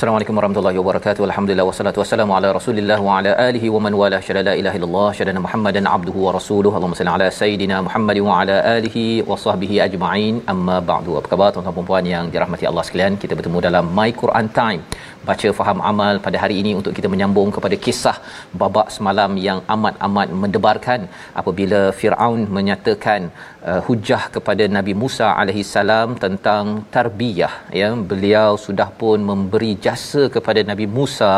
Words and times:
Assalamualaikum 0.00 0.36
warahmatullahi 0.38 0.78
wabarakatuh. 0.80 1.22
Alhamdulillah 1.28 1.64
wassalatu 1.68 2.00
wassalamu 2.00 2.32
ala 2.36 2.48
Rasulillah 2.56 2.96
wa 3.06 3.16
ala 3.16 3.32
alihi 3.46 3.68
wa 3.74 3.80
man 3.84 3.94
wala 4.02 4.18
syada 4.26 4.42
la 4.46 4.54
ilaha 4.60 4.76
illallah 4.78 5.08
syada 5.18 5.42
Muhammadan 5.46 5.84
abduhu 5.94 6.24
wa 6.26 6.32
rasuluhu. 6.36 6.72
Allahumma 6.76 6.98
salli 7.00 7.12
ala 7.16 7.26
sayidina 7.40 7.82
Muhammad 7.86 8.18
wa 8.26 8.38
ala 8.38 8.56
alihi 8.76 9.04
wa 9.30 9.36
sahbihi 9.42 9.76
ajma'in. 9.86 10.40
Amma 10.52 10.76
ba'du. 10.90 11.18
Apa 11.20 11.28
khabar 11.32 11.48
tuan-tuan 11.56 11.76
dan 11.78 11.88
puan 11.90 12.08
yang 12.12 12.32
dirahmati 12.32 12.64
Allah 12.70 12.84
sekalian? 12.88 13.20
Kita 13.24 13.36
bertemu 13.40 13.60
dalam 13.66 13.92
My 13.98 14.08
Quran 14.22 14.48
Time. 14.60 14.80
Baca 15.28 15.48
faham 15.58 15.78
amal 15.90 16.14
pada 16.26 16.38
hari 16.42 16.54
ini 16.62 16.70
untuk 16.78 16.92
kita 16.98 17.08
menyambung 17.14 17.48
kepada 17.56 17.76
kisah 17.86 18.16
babak 18.60 18.88
semalam 18.94 19.32
yang 19.46 19.58
amat-amat 19.74 20.28
mendebarkan. 20.42 21.00
Apabila 21.40 21.80
Firaun 21.98 22.40
menyatakan 22.56 23.20
uh, 23.70 23.80
hujah 23.86 24.22
kepada 24.36 24.64
Nabi 24.76 24.94
Musa 25.02 25.28
alaihi 25.40 25.64
salam 25.72 26.08
tentang 26.24 26.64
tarbiyah 26.94 27.52
ya 27.80 27.88
beliau 28.12 28.50
sudah 28.66 28.88
pun 29.02 29.18
memberi 29.30 29.72
jasa 29.86 30.22
kepada 30.36 30.62
Nabi 30.70 30.86
Musa 30.98 31.34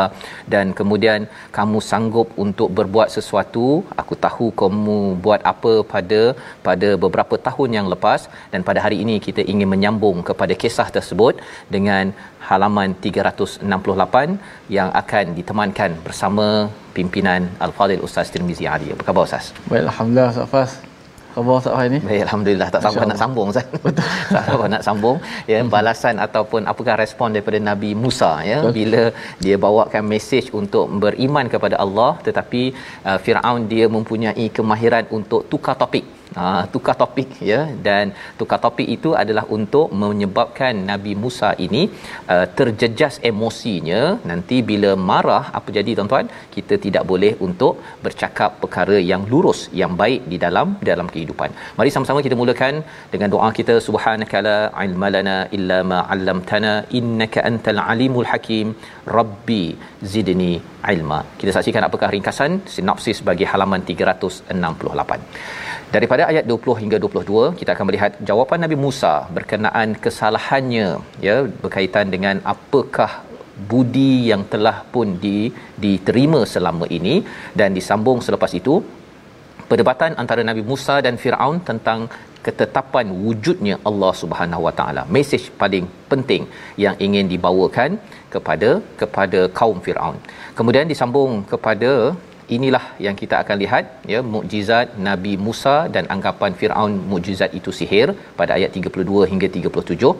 dan 0.54 0.68
kemudian 0.80 1.26
kamu 1.58 1.80
sanggup 1.90 2.30
untuk 2.44 2.70
berbuat 2.78 3.10
sesuatu 3.16 3.66
aku 4.02 4.14
tahu 4.26 4.46
kamu 4.62 4.98
buat 5.26 5.42
apa 5.52 5.74
pada 5.94 6.22
pada 6.68 6.90
beberapa 7.06 7.34
tahun 7.48 7.70
yang 7.78 7.88
lepas. 7.94 8.22
Dan 8.52 8.62
pada 8.68 8.80
hari 8.86 8.98
ini 9.04 9.18
kita 9.26 9.42
ingin 9.52 9.68
menyambung 9.74 10.18
kepada 10.30 10.54
kisah 10.62 10.88
tersebut 10.96 11.34
dengan 11.74 12.14
halaman 12.48 12.90
368 13.06 14.36
yang 14.76 14.88
akan 15.02 15.24
ditemankan 15.38 15.90
bersama 16.06 16.46
pimpinan 16.96 17.42
Al-Fadhil 17.66 18.04
Ustaz 18.06 18.32
Tirmizi 18.34 18.66
Ali. 18.74 18.88
Apa 18.94 19.02
khabar 19.08 19.22
Ustaz? 19.28 19.44
Baik, 19.70 19.84
Alhamdulillah 19.88 20.30
Ustaz 20.34 20.48
Fas. 20.54 20.72
Khabar 21.34 21.54
Ustaz 21.60 21.72
Fas 21.76 21.86
ini? 21.90 21.98
Baik, 22.08 22.22
alhamdulillah 22.26 22.68
tak 22.74 22.82
sabar 22.86 23.04
nak 23.10 23.20
sambung 23.22 23.46
Ustaz. 23.52 23.66
Betul. 23.84 24.04
tak 24.36 24.44
sabar 24.48 24.66
nak 24.74 24.82
sambung 24.88 25.16
ya 25.52 25.58
balasan 25.74 26.16
ataupun 26.26 26.68
apakah 26.72 26.96
respon 27.02 27.28
daripada 27.34 27.58
Nabi 27.70 27.90
Musa 28.02 28.32
ya 28.50 28.58
Betul. 28.60 28.74
bila 28.78 29.02
dia 29.44 29.56
bawakan 29.66 30.02
mesej 30.12 30.46
untuk 30.60 30.86
beriman 31.04 31.48
kepada 31.54 31.78
Allah 31.84 32.10
tetapi 32.26 32.62
uh, 33.08 33.18
Firaun 33.24 33.62
dia 33.72 33.86
mempunyai 33.96 34.46
kemahiran 34.58 35.06
untuk 35.18 35.42
tukar 35.52 35.76
topik 35.84 36.04
Ha, 36.40 36.46
tukar 36.74 36.94
topik 37.02 37.30
ya. 37.50 37.60
Dan 37.86 38.04
tukar 38.40 38.58
topik 38.64 38.88
itu 38.96 39.10
adalah 39.22 39.44
untuk 39.56 39.88
menyebabkan 40.02 40.74
Nabi 40.90 41.12
Musa 41.22 41.50
ini 41.66 41.82
uh, 42.34 42.46
terjejas 42.58 43.14
emosinya. 43.30 44.02
Nanti 44.30 44.58
bila 44.70 44.90
marah 45.10 45.44
apa 45.58 45.68
jadi 45.78 45.90
tuan-tuan? 45.98 46.28
Kita 46.56 46.76
tidak 46.84 47.04
boleh 47.12 47.32
untuk 47.46 47.74
bercakap 48.06 48.50
perkara 48.62 48.98
yang 49.10 49.24
lurus 49.32 49.60
yang 49.82 49.94
baik 50.02 50.22
di 50.32 50.38
dalam 50.46 50.68
dalam 50.90 51.08
kehidupan. 51.14 51.50
Mari 51.78 51.92
sama-sama 51.96 52.24
kita 52.26 52.38
mulakan 52.42 52.74
dengan 53.14 53.30
doa 53.34 53.50
kita. 53.60 53.76
Subhanakala 53.88 54.56
ilmalana 54.86 55.38
illa 55.58 55.78
ma 55.92 56.00
'allamtana 56.14 56.74
innaka 57.00 57.46
antal 57.50 57.82
alimul 57.92 58.28
hakim. 58.32 58.68
Rabbi 59.18 59.64
zidni 60.12 60.52
ilma. 60.94 61.20
Kita 61.40 61.50
saksikan 61.56 61.84
apakah 61.88 62.08
ringkasan 62.14 62.52
sinopsis 62.74 63.18
bagi 63.28 63.46
halaman 63.52 63.82
368 63.90 65.71
daripada 65.94 66.22
ayat 66.30 66.44
20 66.50 66.80
hingga 66.82 66.98
22 67.04 67.58
kita 67.60 67.70
akan 67.74 67.86
melihat 67.88 68.12
jawapan 68.28 68.60
Nabi 68.64 68.76
Musa 68.84 69.12
berkenaan 69.36 69.88
kesalahannya 70.04 70.88
ya 71.26 71.36
berkaitan 71.64 72.08
dengan 72.14 72.38
apakah 72.54 73.10
budi 73.70 74.12
yang 74.30 74.42
telah 74.52 74.76
pun 74.94 75.08
di, 75.24 75.38
diterima 75.84 76.40
selama 76.54 76.86
ini 76.98 77.14
dan 77.60 77.70
disambung 77.78 78.20
selepas 78.26 78.52
itu 78.60 78.74
perdebatan 79.70 80.12
antara 80.22 80.42
Nabi 80.48 80.62
Musa 80.70 80.96
dan 81.06 81.16
Firaun 81.22 81.58
tentang 81.70 82.00
ketetapan 82.46 83.06
wujudnya 83.24 83.74
Allah 83.88 84.12
Subhanahu 84.22 84.62
Wa 84.66 84.72
Taala. 84.78 85.02
Mesej 85.14 85.44
paling 85.60 85.86
penting 86.10 86.42
yang 86.84 86.96
ingin 87.06 87.26
dibawakan 87.32 87.90
kepada 88.34 88.70
kepada 89.00 89.40
kaum 89.58 89.78
Firaun. 89.84 90.16
Kemudian 90.58 90.90
disambung 90.92 91.32
kepada 91.52 91.92
inilah 92.56 92.84
yang 93.06 93.16
kita 93.20 93.36
akan 93.42 93.56
lihat 93.62 93.84
ya 94.12 94.20
mukjizat 94.34 94.96
Nabi 95.08 95.32
Musa 95.46 95.76
dan 95.94 96.04
anggapan 96.14 96.52
Firaun 96.60 96.94
mukjizat 97.10 97.50
itu 97.58 97.70
sihir 97.78 98.08
pada 98.40 98.52
ayat 98.58 98.70
32 98.78 99.30
hingga 99.32 99.48
37 99.58 100.12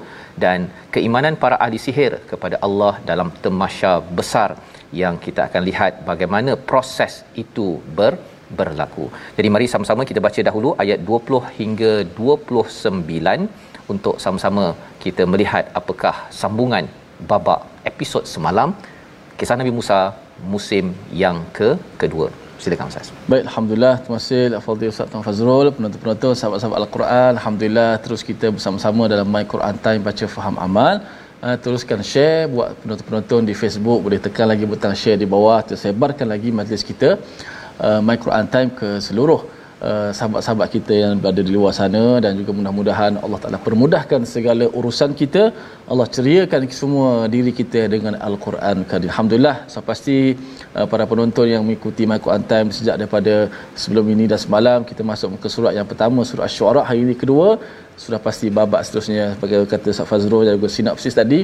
dan 0.45 0.69
keimanan 0.95 1.37
para 1.43 1.57
ahli 1.65 1.81
sihir 1.87 2.13
kepada 2.31 2.59
Allah 2.67 2.95
dalam 3.11 3.31
temasya 3.45 3.93
besar 4.19 4.51
yang 5.03 5.17
kita 5.25 5.43
akan 5.49 5.63
lihat 5.71 5.93
bagaimana 6.11 6.55
proses 6.71 7.13
itu 7.45 7.67
ber 7.99 8.15
berlaku. 8.59 9.05
Jadi 9.37 9.49
mari 9.55 9.67
sama-sama 9.75 10.03
kita 10.09 10.21
baca 10.27 10.41
dahulu 10.49 10.71
ayat 10.83 11.01
20 11.11 11.41
hingga 11.59 11.93
29 12.21 13.93
untuk 13.93 14.17
sama-sama 14.25 14.65
kita 15.05 15.25
melihat 15.33 15.65
apakah 15.81 16.15
sambungan 16.41 16.85
babak 17.31 17.61
episod 17.91 18.25
semalam 18.35 18.71
kisah 19.39 19.57
Nabi 19.61 19.73
Musa 19.79 20.01
musim 20.53 20.95
yang 21.23 21.39
ke 21.59 21.69
kedua. 22.03 22.29
Silakan 22.63 22.91
Ustaz. 22.93 23.09
Baik, 23.31 23.45
alhamdulillah. 23.51 23.95
Terima 24.03 24.19
kasih 24.21 24.43
Al-Fadhil 24.59 24.91
Ustaz 24.95 25.07
Tuan 25.13 25.25
Fazrul, 25.29 25.69
penonton-penonton, 25.77 26.33
sahabat-sahabat 26.41 26.79
Al-Quran. 26.83 27.31
Alhamdulillah 27.39 27.91
terus 28.05 28.23
kita 28.31 28.47
bersama-sama 28.55 29.11
dalam 29.13 29.27
My 29.35 29.45
Quran 29.53 29.77
Time 29.87 30.01
baca 30.09 30.27
faham 30.37 30.57
amal. 30.67 30.95
Uh, 31.43 31.57
teruskan 31.65 32.01
share 32.11 32.47
buat 32.55 32.71
penonton-penonton 32.83 33.41
di 33.51 33.55
Facebook 33.63 33.99
boleh 34.07 34.19
tekan 34.27 34.47
lagi 34.53 34.65
butang 34.73 34.95
share 35.01 35.19
di 35.23 35.27
bawah 35.35 35.59
tersebarkan 35.71 36.27
lagi 36.35 36.55
majlis 36.59 36.87
kita 36.91 37.19
uh, 37.87 38.01
My 38.07 38.15
Quran 38.25 38.47
Time 38.55 38.71
ke 38.81 38.89
seluruh 39.07 39.41
uh, 39.89 40.11
sahabat-sahabat 40.19 40.69
kita 40.77 40.95
yang 41.03 41.15
berada 41.23 41.43
di 41.49 41.53
luar 41.57 41.73
sana 41.81 42.05
dan 42.25 42.33
juga 42.41 42.53
mudah-mudahan 42.59 43.13
Allah 43.25 43.39
Taala 43.43 43.59
permudahkan 43.67 44.21
segala 44.35 44.65
urusan 44.79 45.13
kita. 45.21 45.45
Allah 45.93 46.07
ceriakan 46.17 46.61
semua 46.81 47.11
diri 47.35 47.53
kita 47.61 47.83
dengan 47.95 48.15
Al-Quran. 48.29 48.87
Karim. 48.91 49.09
Alhamdulillah, 49.13 49.57
saya 49.73 49.85
pasti 49.91 50.17
uh, 50.79 50.87
para 50.93 51.07
penonton 51.13 51.47
yang 51.55 51.63
mengikuti 51.67 52.03
My 52.11 52.21
Quran 52.27 52.45
Time 52.53 52.69
sejak 52.79 52.97
daripada 53.03 53.35
sebelum 53.83 54.07
ini 54.15 54.27
dan 54.33 54.41
semalam 54.47 54.81
kita 54.91 55.03
masuk 55.13 55.39
ke 55.45 55.51
surat 55.57 55.73
yang 55.79 55.89
pertama 55.93 56.21
surah 56.31 56.47
Asy-Syu'ara 56.49 56.83
hari 56.91 57.03
ini 57.07 57.17
kedua. 57.25 57.49
Sudah 58.03 58.19
pasti 58.27 58.47
babak 58.59 58.83
seterusnya 58.87 59.25
sebagai 59.37 59.59
kata 59.73 59.93
Ustaz 59.95 60.09
Fazrul 60.11 60.43
dan 60.47 60.53
juga 60.59 60.69
sinopsis 60.77 61.15
tadi. 61.21 61.41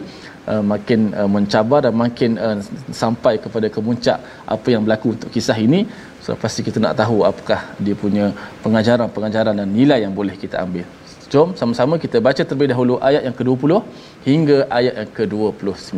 Uh, 0.50 0.64
makin 0.72 1.00
uh, 1.20 1.28
mencabar 1.34 1.80
dan 1.86 1.94
makin 2.04 2.30
uh, 2.46 2.56
sampai 3.02 3.34
kepada 3.44 3.66
kemuncak 3.76 4.18
apa 4.54 4.68
yang 4.72 4.82
berlaku 4.86 5.08
untuk 5.16 5.30
kisah 5.34 5.58
ini 5.66 5.80
sudah 6.27 6.37
pasti 6.43 6.61
kita 6.67 6.77
nak 6.85 6.93
tahu 7.01 7.17
apakah 7.31 7.59
dia 7.85 7.95
punya 8.03 8.25
pengajaran-pengajaran 8.63 9.55
dan 9.59 9.67
nilai 9.79 9.99
yang 10.05 10.13
boleh 10.19 10.35
kita 10.43 10.55
ambil 10.65 10.85
Jom 11.33 11.49
sama-sama 11.59 11.97
kita 11.97 12.21
baca 12.21 12.45
terlebih 12.45 12.69
dahulu 12.71 12.95
ayat 13.01 13.25
yang 13.25 13.33
ke-20 13.33 13.81
hingga 14.21 14.69
ayat 14.69 14.93
yang 15.01 15.09
ke-29. 15.17 15.97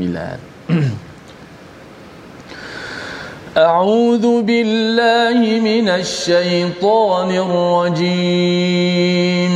أعوذ 3.56 4.25
بالله 4.47 5.39
من 5.63 5.88
الشيطان 5.88 7.29
الرجيم 7.47 9.53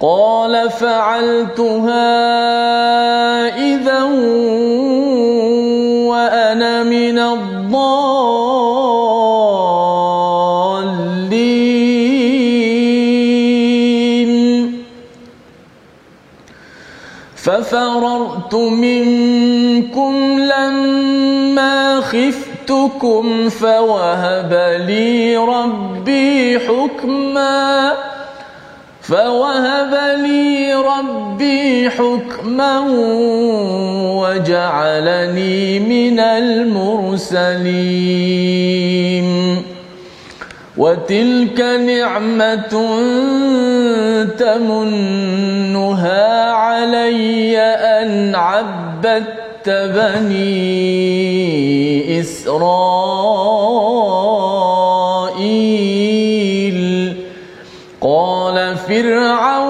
قال 0.00 0.70
فعلتها 0.70 2.08
إذا 3.70 4.02
وأنا 6.08 6.82
من 6.82 7.18
الضالين 7.18 9.11
ففررت 17.43 18.55
منكم 18.55 20.39
لما 20.39 22.01
خفتكم 22.01 23.49
فوهب 23.49 24.53
لي 24.87 25.37
ربي 25.37 26.59
حكماً 26.59 27.93
فوهب 29.03 29.93
لي 30.23 30.73
ربي 30.73 31.89
حكما 31.89 32.79
وجعلني 34.19 35.79
من 35.79 36.19
المرسلين. 36.19 37.53
وتلك 40.77 41.61
نعمة 41.61 42.73
تمنها 44.39 46.25
علي 46.51 47.57
أن 47.59 48.35
عبدت 48.35 49.69
بني 49.69 50.59
إسرائيل. 52.19 52.73
قال 58.01 58.75
فرعون 58.77 59.62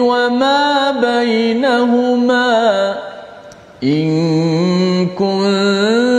وما 0.00 0.90
بينهما 1.00 2.50
إن 3.82 5.06
كنت 5.06 6.09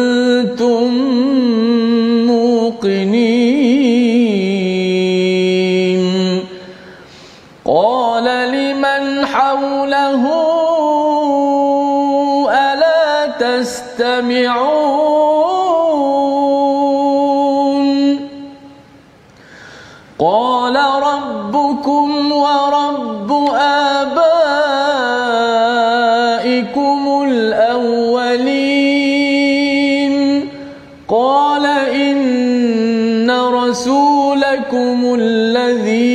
قال 31.12 31.66
ان 31.92 33.32
رسولكم 33.32 35.16
الذي 35.20 36.12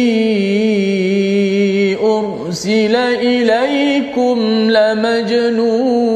ارسل 2.00 2.96
اليكم 2.96 4.38
لمجنون. 4.70 6.06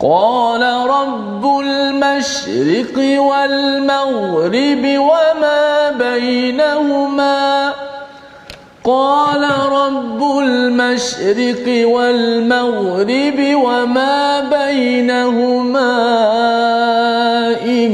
قال 0.00 0.62
رب 0.90 1.44
المشرق 1.60 2.96
والمغرب 3.20 4.84
رب 10.00 10.22
المشرق 10.38 11.66
والمغرب 11.88 13.38
وما 13.54 14.40
بينهما 14.40 15.92
إن 17.64 17.92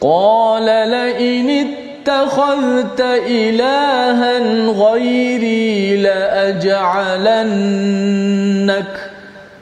قال 0.00 0.64
لئن 0.64 1.50
اتخذت 1.50 3.00
إلها 3.28 4.38
غيري 4.68 5.96
لأجعلنك 5.96 7.30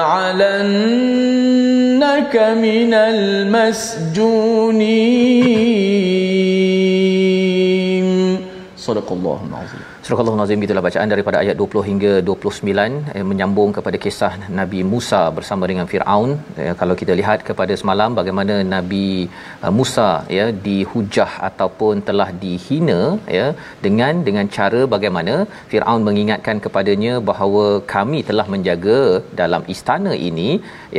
من 2.36 2.94
المسجونين. 2.94 4.32
صدق 8.76 9.12
الله 9.12 9.40
العظيم. 9.50 9.91
Surah 10.06 10.22
Al-Nazim 10.30 10.62
itulah 10.66 10.82
bacaan 10.86 11.10
daripada 11.12 11.36
ayat 11.40 11.56
20 11.58 11.82
hingga 11.88 12.12
29 12.28 12.94
eh, 13.18 13.24
menyambung 13.30 13.70
kepada 13.76 13.98
kisah 14.04 14.30
Nabi 14.58 14.80
Musa 14.92 15.20
bersama 15.36 15.64
dengan 15.70 15.86
Firaun. 15.90 16.30
Eh, 16.62 16.72
kalau 16.80 16.94
kita 17.00 17.12
lihat 17.20 17.44
kepada 17.48 17.74
semalam 17.82 18.10
bagaimana 18.20 18.54
Nabi 18.72 19.06
uh, 19.62 19.72
Musa 19.78 20.08
ya 20.38 20.46
dihujah 20.66 21.30
ataupun 21.48 22.02
telah 22.08 22.28
dihina 22.42 23.00
ya 23.36 23.46
dengan 23.86 24.26
dengan 24.26 24.48
cara 24.56 24.82
bagaimana 24.96 25.36
Firaun 25.70 26.02
mengingatkan 26.08 26.58
kepadanya 26.66 27.14
bahawa 27.30 27.66
kami 27.94 28.20
telah 28.30 28.48
menjaga 28.54 29.00
dalam 29.42 29.64
istana 29.76 30.14
ini 30.30 30.50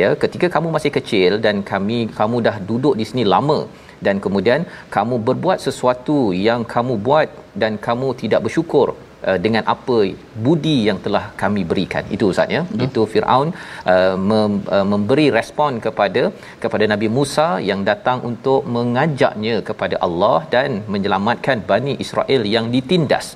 ya 0.02 0.12
ketika 0.24 0.48
kamu 0.56 0.70
masih 0.78 0.92
kecil 0.98 1.32
dan 1.46 1.58
kami 1.72 1.98
kamu 2.20 2.38
dah 2.48 2.56
duduk 2.70 2.96
di 3.02 3.06
sini 3.10 3.24
lama 3.36 3.60
dan 4.06 4.18
kemudian 4.24 4.62
kamu 4.96 5.16
berbuat 5.28 5.58
sesuatu 5.66 6.18
yang 6.48 6.62
kamu 6.74 6.96
buat 7.08 7.28
dan 7.62 7.72
kamu 7.86 8.08
tidak 8.22 8.40
bersyukur 8.46 8.86
uh, 9.28 9.38
dengan 9.44 9.64
apa 9.74 9.98
budi 10.46 10.76
yang 10.88 10.98
telah 11.06 11.24
kami 11.42 11.62
berikan. 11.70 12.04
Itu 12.16 12.26
ustaz 12.32 12.54
ya. 12.56 12.62
Hmm. 12.64 12.84
itu 12.86 13.02
Firaun 13.12 13.48
uh, 13.94 14.16
mem, 14.28 14.54
uh, 14.76 14.86
memberi 14.92 15.26
respon 15.38 15.80
kepada 15.86 16.22
kepada 16.64 16.84
Nabi 16.92 17.10
Musa 17.16 17.48
yang 17.70 17.82
datang 17.90 18.20
untuk 18.30 18.62
mengajaknya 18.76 19.56
kepada 19.70 19.98
Allah 20.06 20.38
dan 20.54 20.82
menyelamatkan 20.94 21.66
Bani 21.72 21.94
Israel 22.06 22.44
yang 22.56 22.68
ditindas 22.76 23.28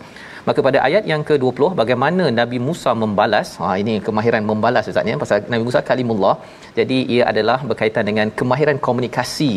Maka 0.48 0.60
pada 0.66 0.78
ayat 0.86 1.04
yang 1.10 1.22
ke-20 1.28 1.66
bagaimana 1.80 2.24
Nabi 2.38 2.58
Musa 2.66 2.90
membalas. 3.00 3.48
Ha 3.60 3.72
ini 3.82 3.94
kemahiran 4.06 4.42
membalas 4.50 4.88
ustaz 4.90 5.10
ya 5.10 5.16
pasal 5.22 5.44
Nabi 5.52 5.62
Musa 5.68 5.80
kalimullah. 5.88 6.34
Jadi 6.78 6.98
ia 7.14 7.24
adalah 7.32 7.58
berkaitan 7.70 8.04
dengan 8.10 8.32
kemahiran 8.38 8.78
komunikasi 8.86 9.52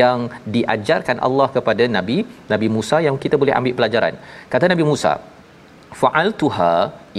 yang 0.00 0.30
diajarkan 0.56 1.18
Allah 1.28 1.48
kepada 1.56 1.86
Nabi 1.96 2.18
Nabi 2.52 2.68
Musa 2.76 2.98
yang 3.06 3.18
kita 3.24 3.34
boleh 3.42 3.56
ambil 3.58 3.74
pelajaran. 3.80 4.14
Kata 4.52 4.70
Nabi 4.74 4.86
Musa, 4.90 5.12
fa'altuha 6.00 6.72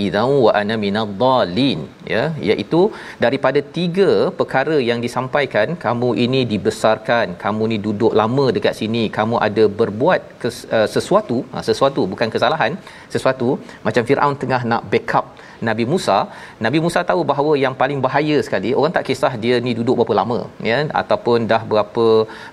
idzan 0.04 0.32
wa 0.46 0.52
ana 0.60 0.76
minadh-dhalin. 0.84 1.80
Ya 2.14 2.24
iaitu 2.50 2.82
daripada 3.24 3.60
tiga 3.78 4.10
perkara 4.40 4.78
yang 4.90 5.00
disampaikan 5.06 5.76
kamu 5.86 6.10
ini 6.26 6.42
dibesarkan 6.54 7.36
kamu 7.44 7.64
ni 7.74 7.78
duduk 7.88 8.14
lama 8.22 8.46
dekat 8.58 8.76
sini 8.82 9.04
kamu 9.18 9.36
ada 9.48 9.66
berbuat 9.82 10.22
kes, 10.44 10.58
uh, 10.78 10.88
sesuatu 10.96 11.38
uh, 11.56 11.64
sesuatu 11.70 12.04
bukan 12.14 12.32
kesalahan 12.36 12.74
sesuatu 13.16 13.50
macam 13.88 14.04
Firaun 14.10 14.38
tengah 14.44 14.62
nak 14.72 14.84
backup 14.94 15.28
Nabi 15.68 15.84
Musa 15.92 16.18
Nabi 16.66 16.80
Musa 16.86 17.00
tahu 17.10 17.22
bahawa 17.32 17.54
yang 17.64 17.76
paling 17.82 18.00
bahaya 18.06 18.38
sekali 18.48 18.72
orang 18.80 18.94
tak 18.98 19.06
kisah 19.10 19.34
dia 19.44 19.56
ni 19.66 19.72
duduk 19.80 19.96
berapa 20.00 20.16
lama 20.22 20.40
ya 20.70 20.78
ataupun 21.02 21.48
dah 21.52 21.62
berapa 21.72 22.06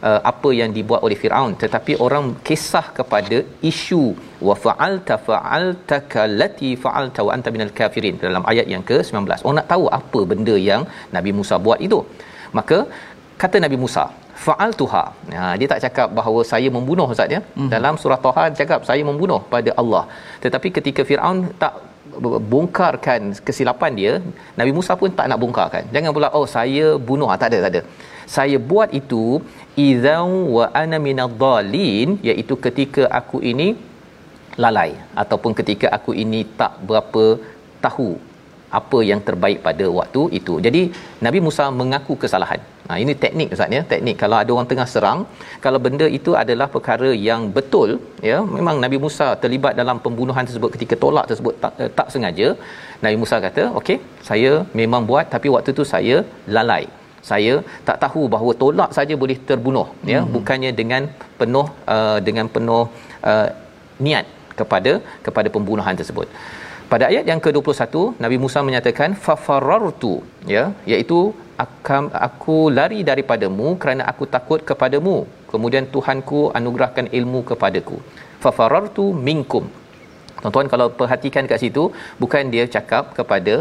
uh, 0.09 0.21
apa 0.33 0.51
yang 0.61 0.71
dibuat 0.77 1.01
oleh 1.07 1.19
Firaun. 1.23 1.53
Tetapi 1.63 1.93
orang 2.07 2.27
kisah 2.49 2.87
kepada 2.99 3.39
isu 3.71 4.03
wa 4.49 4.55
fa'alta 4.65 5.17
fa'alta 5.29 5.99
kallati 6.15 6.71
fa'alta 6.85 7.21
wa 7.27 7.33
anta 7.37 7.51
minal 7.57 7.73
kafirin. 7.81 8.17
Dalam 8.27 8.45
ayat 8.53 8.69
yang 8.75 8.85
ke-19. 8.91 9.17
Orang 9.47 9.59
nak 9.61 9.69
tahu 9.73 9.87
apa 10.01 10.21
benda 10.33 10.57
yang 10.71 10.85
Nabi 11.17 11.33
Musa 11.39 11.57
buat 11.67 11.81
itu. 11.89 12.01
Maka 12.59 12.79
kata 13.43 13.57
Nabi 13.67 13.79
Musa 13.85 14.05
fa'altuha. 14.45 15.05
Ha 15.37 15.43
dia 15.61 15.69
tak 15.73 15.83
cakap 15.85 16.09
bahawa 16.19 16.41
saya 16.53 16.69
membunuh 16.77 17.07
ustaz 17.15 17.37
ya. 17.37 17.41
Mm-hmm. 17.43 17.69
dalam 17.75 17.95
surah 18.03 18.21
Taha 18.27 18.45
cakap 18.61 18.81
saya 18.91 19.03
membunuh 19.11 19.41
pada 19.55 19.73
Allah. 19.83 20.05
Tetapi 20.45 20.71
ketika 20.79 21.03
Firaun 21.11 21.39
tak 21.63 21.75
bongkarkan 22.53 23.21
kesilapan 23.47 23.93
dia 24.01 24.13
Nabi 24.61 24.73
Musa 24.77 24.93
pun 25.01 25.11
tak 25.19 25.27
nak 25.31 25.41
bongkarkan. 25.43 25.85
Jangan 25.95 26.11
pula 26.17 26.29
oh 26.39 26.47
saya 26.57 26.87
bunuh. 27.09 27.29
Ah, 27.33 27.39
tak 27.43 27.51
ada 27.53 27.59
tak 27.65 27.73
ada. 27.75 27.83
Saya 28.37 28.57
buat 28.71 28.91
itu 29.01 29.25
idzan 29.87 30.31
wa 30.57 30.65
ana 30.83 30.99
minadh-dhalin 31.07 32.09
iaitu 32.29 32.55
ketika 32.67 33.03
aku 33.21 33.39
ini 33.51 33.69
lalai 34.65 34.91
ataupun 35.23 35.53
ketika 35.59 35.87
aku 35.97 36.13
ini 36.25 36.41
tak 36.61 36.73
berapa 36.89 37.25
tahu 37.85 38.11
apa 38.79 38.99
yang 39.11 39.21
terbaik 39.27 39.59
pada 39.67 39.87
waktu 39.99 40.23
itu. 40.39 40.55
Jadi 40.67 40.83
Nabi 41.27 41.39
Musa 41.47 41.67
mengaku 41.81 42.15
kesalahan. 42.25 42.61
Ha 42.89 42.99
ini 43.03 43.13
teknik 43.23 43.49
ustaz 43.55 43.77
ya, 43.77 43.83
teknik 43.93 44.17
kalau 44.23 44.37
ada 44.43 44.51
orang 44.57 44.69
tengah 44.73 44.87
serang, 44.93 45.21
kalau 45.65 45.79
benda 45.87 46.07
itu 46.19 46.33
adalah 46.43 46.67
perkara 46.75 47.11
yang 47.29 47.51
betul, 47.57 47.99
ya, 48.31 48.39
memang 48.57 48.77
Nabi 48.85 48.99
Musa 49.05 49.27
terlibat 49.43 49.75
dalam 49.81 49.99
pembunuhan 50.05 50.47
tersebut 50.49 50.71
ketika 50.77 50.95
tolak 51.05 51.27
tersebut 51.31 51.55
tak, 51.65 51.73
eh, 51.83 51.91
tak 51.99 52.11
sengaja. 52.15 52.49
Nabi 53.05 53.17
Musa 53.23 53.39
kata, 53.47 53.65
"Okey, 53.81 53.99
saya 54.29 54.53
memang 54.81 55.03
buat 55.11 55.27
tapi 55.35 55.51
waktu 55.57 55.71
itu 55.77 55.85
saya 55.95 56.19
lalai." 56.59 56.85
saya 57.31 57.55
tak 57.89 57.99
tahu 58.05 58.23
bahawa 58.35 58.53
tolak 58.63 58.91
saja 58.97 59.15
boleh 59.23 59.37
terbunuh 59.49 59.87
ya 60.13 60.21
hmm. 60.23 60.31
bukannya 60.35 60.71
dengan 60.81 61.03
penuh 61.41 61.67
uh, 61.95 62.19
dengan 62.27 62.47
penuh 62.57 62.83
uh, 63.31 63.49
niat 64.07 64.27
kepada 64.61 64.93
kepada 65.27 65.49
pembunuhan 65.55 65.99
tersebut 66.01 66.29
pada 66.93 67.05
ayat 67.11 67.25
yang 67.31 67.41
ke-21 67.45 67.95
Nabi 68.25 68.37
Musa 68.43 68.61
menyatakan 68.69 69.11
fafarartu 69.25 70.15
ya 70.55 70.65
iaitu 70.93 71.21
aku 72.27 72.57
lari 72.79 73.01
daripadamu 73.09 73.69
kerana 73.83 74.05
aku 74.13 74.25
takut 74.35 74.61
kepadamu. 74.71 75.17
Kemudian 75.53 75.85
Tuhanku 75.95 76.41
anugerahkan 76.59 77.07
ilmu 77.19 77.41
kepadaku. 77.51 77.97
Fafarartu 78.45 79.05
minkum 79.29 79.65
tuan-tuan 80.43 80.69
kalau 80.75 80.87
perhatikan 81.01 81.51
kat 81.51 81.61
situ 81.65 81.85
bukan 82.23 82.45
dia 82.55 82.65
cakap 82.77 83.05
kepada 83.19 83.57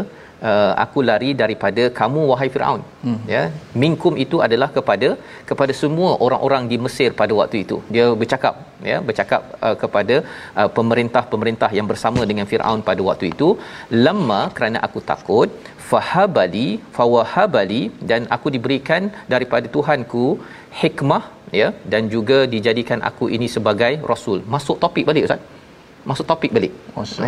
uh, 0.48 0.72
aku 0.84 0.98
lari 1.08 1.30
daripada 1.42 1.82
kamu 2.00 2.20
wahai 2.30 2.48
Firaun. 2.54 2.82
Hmm. 3.04 3.18
ya 3.34 3.42
minkum 3.82 4.14
itu 4.24 4.36
adalah 4.46 4.68
kepada 4.76 5.08
kepada 5.50 5.72
semua 5.82 6.10
orang-orang 6.26 6.64
di 6.72 6.78
Mesir 6.86 7.10
pada 7.20 7.32
waktu 7.40 7.56
itu. 7.64 7.78
Dia 7.94 8.06
bercakap 8.22 8.54
ya 8.90 8.98
bercakap 9.08 9.42
uh, 9.66 9.76
kepada 9.82 10.16
uh, 10.60 10.68
pemerintah-pemerintah 10.78 11.70
yang 11.78 11.88
bersama 11.92 12.22
dengan 12.32 12.48
Firaun 12.52 12.82
pada 12.90 13.04
waktu 13.10 13.26
itu 13.34 13.48
lamma 14.06 14.42
kerana 14.58 14.80
aku 14.88 15.00
takut 15.12 15.50
fahabali 15.90 16.68
fawahabali 16.98 17.82
dan 18.10 18.22
aku 18.36 18.48
diberikan 18.56 19.02
daripada 19.34 19.66
Tuhanku 19.76 20.26
hikmah 20.82 21.24
ya 21.60 21.68
dan 21.92 22.02
juga 22.14 22.38
dijadikan 22.54 23.00
aku 23.10 23.26
ini 23.36 23.48
sebagai 23.58 23.92
rasul. 24.12 24.40
Masuk 24.54 24.78
topik 24.84 25.06
balik 25.10 25.26
ustaz 25.28 25.42
masuk 26.10 26.26
topik 26.30 26.50
balik. 26.56 26.72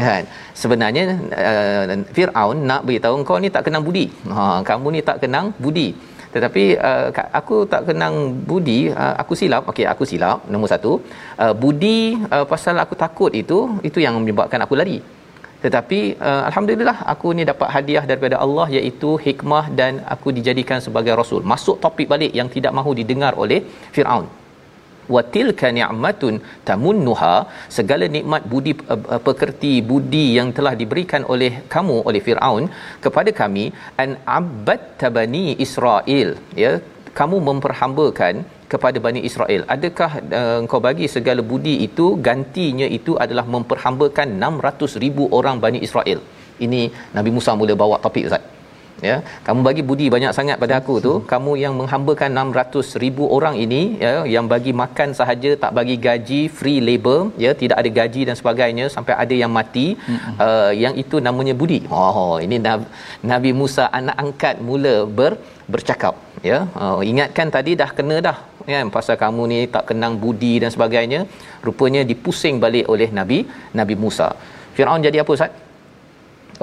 Kan? 0.06 0.25
Sebenarnya 0.61 1.04
uh, 1.42 1.99
Firaun 2.16 2.58
nak 2.70 2.80
beritahu 2.87 3.16
kau 3.28 3.38
ni 3.44 3.50
tak 3.56 3.64
kenang 3.66 3.85
budi. 3.88 4.06
Ha 4.37 4.44
kamu 4.68 4.88
ni 4.97 5.00
tak 5.08 5.18
kenang 5.25 5.49
budi. 5.64 5.88
Tetapi 6.35 6.64
uh, 6.88 7.06
aku 7.40 7.56
tak 7.73 7.82
kenang 7.88 8.14
budi, 8.49 8.80
uh, 9.02 9.14
aku 9.23 9.32
silap. 9.40 9.62
Okey, 9.70 9.87
aku 9.92 10.04
silap 10.11 10.44
nombor 10.52 10.70
satu. 10.75 10.92
Uh, 11.42 11.54
budi 11.62 12.00
uh, 12.35 12.44
pasal 12.52 12.76
aku 12.85 12.97
takut 13.04 13.32
itu 13.42 13.58
itu 13.90 13.99
yang 14.06 14.16
menyebabkan 14.23 14.62
aku 14.66 14.76
lari. 14.80 14.99
Tetapi 15.64 16.00
uh, 16.28 16.42
alhamdulillah 16.49 16.99
aku 17.12 17.28
ni 17.38 17.42
dapat 17.52 17.68
hadiah 17.76 18.04
daripada 18.11 18.37
Allah 18.44 18.66
iaitu 18.78 19.12
hikmah 19.26 19.64
dan 19.80 19.92
aku 20.14 20.30
dijadikan 20.37 20.78
sebagai 20.88 21.14
rasul. 21.23 21.42
Masuk 21.52 21.78
topik 21.87 22.06
balik 22.12 22.35
yang 22.40 22.50
tidak 22.56 22.75
mahu 22.80 22.92
didengar 23.00 23.35
oleh 23.44 23.61
Firaun 23.97 24.26
wa 25.15 25.23
tilka 25.35 25.69
ni'matun 25.79 26.35
tamunnuha 26.69 27.35
segala 27.79 28.07
nikmat 28.17 28.45
budi 28.53 28.75
uh, 28.95 29.21
pekerti 29.29 29.73
budi 29.91 30.27
yang 30.38 30.50
telah 30.59 30.75
diberikan 30.83 31.25
oleh 31.35 31.53
kamu 31.75 31.97
oleh 32.11 32.23
Firaun 32.27 32.67
kepada 33.07 33.33
kami 33.41 33.65
an 34.05 34.12
abad 34.38 34.83
tabani 35.03 35.47
Israel 35.67 36.31
ya 36.65 36.73
kamu 37.19 37.37
memperhambakan 37.49 38.35
kepada 38.73 38.99
Bani 39.07 39.21
Israel. 39.29 39.62
Adakah 39.75 40.11
uh, 40.38 40.57
engkau 40.62 40.81
bagi 40.87 41.07
segala 41.15 41.43
budi 41.50 41.75
itu 41.87 42.07
gantinya 42.29 42.88
itu 42.99 43.15
adalah 43.25 43.47
memperhambakan 43.55 44.37
600 44.45 45.03
ribu 45.05 45.27
orang 45.38 45.59
Bani 45.65 45.81
Israel. 45.88 46.21
Ini 46.67 46.83
Nabi 47.17 47.33
Musa 47.37 47.53
mula 47.61 47.75
bawa 47.83 47.99
topik 48.05 48.29
Ustaz 48.29 48.58
ya 49.09 49.17
kamu 49.47 49.61
bagi 49.69 49.83
budi 49.88 50.07
banyak 50.14 50.33
sangat 50.38 50.57
pada 50.62 50.75
aku 50.81 50.95
tu. 51.07 51.12
Kamu 51.33 51.52
yang 51.62 51.75
menghambakan 51.81 52.31
600 52.43 53.02
ribu 53.02 53.25
orang 53.37 53.55
ini 53.64 53.81
ya 54.05 54.14
yang 54.35 54.47
bagi 54.52 54.73
makan 54.83 55.11
sahaja 55.19 55.50
tak 55.62 55.73
bagi 55.78 55.97
gaji 56.07 56.40
free 56.59 56.81
labor 56.88 57.19
ya 57.45 57.52
tidak 57.62 57.76
ada 57.83 57.90
gaji 58.00 58.23
dan 58.28 58.37
sebagainya 58.40 58.87
sampai 58.97 59.14
ada 59.23 59.35
yang 59.43 59.52
mati. 59.59 59.87
Uh, 60.47 60.73
yang 60.85 60.97
itu 61.02 61.19
namanya 61.28 61.55
budi. 61.61 61.81
Oh 61.99 62.37
ini 62.47 62.59
Nabi 63.33 63.52
Musa 63.61 63.87
anak 64.00 64.19
angkat 64.25 64.57
mula 64.69 64.97
ber 65.21 65.33
bercakap 65.73 66.14
ya. 66.50 66.59
Uh, 66.83 67.00
ingatkan 67.12 67.49
tadi 67.57 67.75
dah 67.83 67.90
kena 67.99 68.19
dah 68.28 68.38
kan 68.73 68.88
pasal 68.97 69.17
kamu 69.23 69.43
ni 69.52 69.61
tak 69.75 69.85
kenang 69.90 70.14
budi 70.25 70.55
dan 70.64 70.73
sebagainya. 70.76 71.23
Rupanya 71.67 72.02
dipusing 72.11 72.57
balik 72.64 72.87
oleh 72.95 73.09
Nabi 73.21 73.38
Nabi 73.81 73.97
Musa. 74.05 74.28
Firaun 74.76 75.02
jadi 75.07 75.21
apa 75.23 75.33
Ustaz 75.37 75.52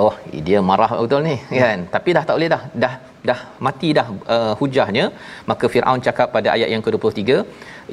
oh 0.03 0.13
dia 0.47 0.59
marah 0.69 0.89
betul 1.01 1.21
ni 1.27 1.35
kan? 1.61 1.79
Tapi 1.95 2.09
dah 2.17 2.23
tak 2.27 2.35
boleh 2.37 2.49
dah. 2.55 2.61
Dah 2.83 2.93
dah 3.29 3.39
mati 3.65 3.89
dah 3.97 4.07
uh, 4.35 4.53
hujahnya. 4.59 5.05
Maka 5.51 5.65
Firaun 5.73 6.03
cakap 6.07 6.27
pada 6.35 6.49
ayat 6.55 6.69
yang 6.73 6.83
ke-23 6.87 7.21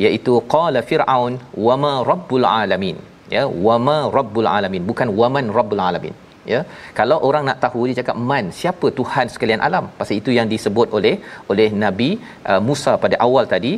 iaitu 0.05 0.35
qala 0.55 0.83
fir'aun 0.91 1.35
wama 1.69 1.95
rabbul 2.11 2.47
alamin. 2.59 2.99
Ya 3.37 3.45
wama 3.69 3.99
rabbul 4.19 4.51
alamin. 4.57 4.85
Bukan 4.91 5.11
waman 5.21 5.49
rabbul 5.59 5.83
alamin. 5.89 6.15
Ya 6.53 6.61
kalau 6.99 7.17
orang 7.29 7.45
nak 7.49 7.59
tahu 7.65 7.81
dia 7.89 7.97
cakap 8.01 8.17
man 8.31 8.45
siapa 8.61 8.87
tuhan 9.01 9.27
sekalian 9.35 9.63
alam? 9.69 9.85
Pasal 9.99 10.15
itu 10.21 10.31
yang 10.39 10.49
disebut 10.55 10.89
oleh 10.99 11.15
oleh 11.53 11.69
nabi 11.85 12.11
uh, 12.51 12.61
Musa 12.69 12.95
pada 13.05 13.19
awal 13.27 13.47
tadi 13.55 13.73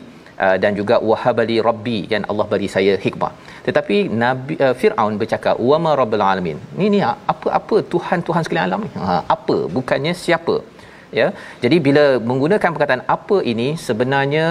uh, 0.44 0.56
dan 0.62 0.72
juga 0.80 0.96
wahabali 1.10 1.56
rabbi 1.68 1.98
yang 2.12 2.24
Allah 2.30 2.46
bagi 2.54 2.70
saya 2.76 2.94
hikmah 3.04 3.32
tetapi 3.66 3.96
nabi 4.22 4.54
uh, 4.66 4.74
Firaun 4.80 5.14
bercakap 5.20 5.56
wama 5.68 5.92
rabbil 6.00 6.24
alamin? 6.30 6.58
Ni 6.78 6.86
ni 6.94 7.00
apa 7.32 7.48
apa 7.58 7.76
tuhan 7.92 8.20
tuhan 8.26 8.42
sekalian 8.44 8.66
alam 8.68 8.82
ni? 8.86 8.90
Ha, 9.04 9.14
apa? 9.36 9.56
Bukannya 9.76 10.12
siapa? 10.24 10.56
Ya? 11.20 11.28
Jadi 11.62 11.76
bila 11.86 12.04
menggunakan 12.30 12.70
perkataan 12.74 13.04
apa 13.16 13.36
ini 13.52 13.68
sebenarnya 13.86 14.46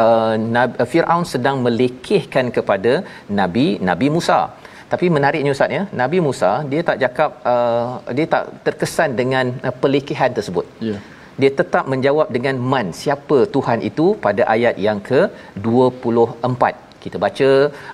uh, 0.00 0.84
Firaun 0.92 1.24
sedang 1.32 1.58
melekehkan 1.66 2.52
kepada 2.58 2.92
nabi 3.40 3.66
nabi 3.90 4.08
Musa. 4.16 4.40
Tapi 4.92 5.06
menariknya 5.16 5.52
ustaz 5.56 5.76
ya 5.78 5.82
nabi 6.02 6.18
Musa 6.26 6.50
dia 6.72 6.82
tak 6.88 6.98
cakap 7.04 7.30
uh, 7.52 7.88
dia 8.16 8.26
tak 8.34 8.44
terkesan 8.66 9.10
dengan 9.20 9.44
uh, 9.66 9.74
pelekihan 9.82 10.30
tersebut. 10.38 10.68
Yeah 10.90 11.00
dia 11.40 11.50
tetap 11.60 11.84
menjawab 11.92 12.28
dengan 12.36 12.56
man 12.72 12.86
siapa 13.00 13.38
Tuhan 13.54 13.78
itu 13.88 14.06
pada 14.24 14.42
ayat 14.54 14.74
yang 14.86 14.98
ke-24 15.08 16.62
kita 17.04 17.16
baca 17.24 17.48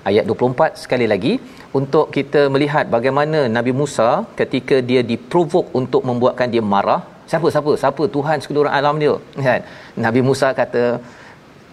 ayat 0.09 0.25
24 0.33 0.83
sekali 0.83 1.07
lagi. 1.13 1.33
Untuk 1.79 2.07
kita 2.17 2.41
melihat 2.55 2.85
bagaimana 2.97 3.41
Nabi 3.57 3.73
Musa 3.81 4.11
ketika 4.41 4.77
dia 4.91 5.03
diprovok 5.13 5.67
untuk 5.81 6.03
membuatkan 6.11 6.51
dia 6.55 6.65
marah. 6.75 7.01
Siapa 7.31 7.49
siapa? 7.55 7.73
Siapa? 7.83 8.03
Tuhan 8.17 8.39
seluruh 8.45 8.73
alam 8.79 8.97
dia. 9.03 9.15
Kan? 9.47 9.63
Nabi 10.07 10.21
Musa 10.29 10.49
kata 10.61 10.85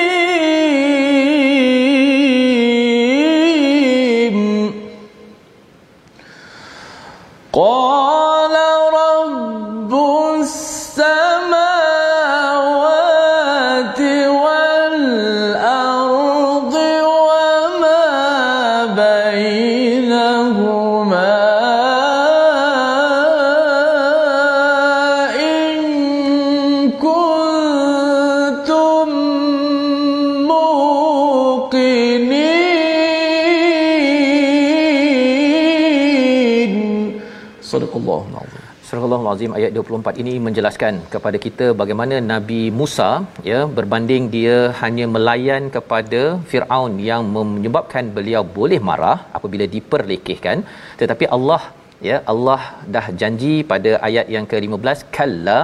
Sadaqallahul 37.78 38.36
azim. 38.42 38.62
Sallallahu 38.88 39.26
azim 39.30 39.50
ayat 39.56 39.70
24 39.78 40.20
ini 40.22 40.32
menjelaskan 40.44 40.94
kepada 41.14 41.38
kita 41.44 41.66
bagaimana 41.80 42.16
Nabi 42.30 42.60
Musa 42.78 43.08
ya 43.48 43.58
berbanding 43.78 44.24
dia 44.34 44.56
hanya 44.80 45.06
melayan 45.14 45.64
kepada 45.74 46.22
Firaun 46.50 46.94
yang 47.08 47.22
menyebabkan 47.34 48.06
beliau 48.16 48.42
boleh 48.58 48.80
marah 48.88 49.18
apabila 49.38 49.66
diperlekehkan. 49.74 50.64
Tetapi 51.02 51.26
Allah 51.36 51.60
ya 52.08 52.16
Allah 52.32 52.60
dah 52.94 53.06
janji 53.20 53.54
pada 53.72 53.92
ayat 54.08 54.26
yang 54.36 54.48
ke-15 54.50 54.98
kalla 55.18 55.60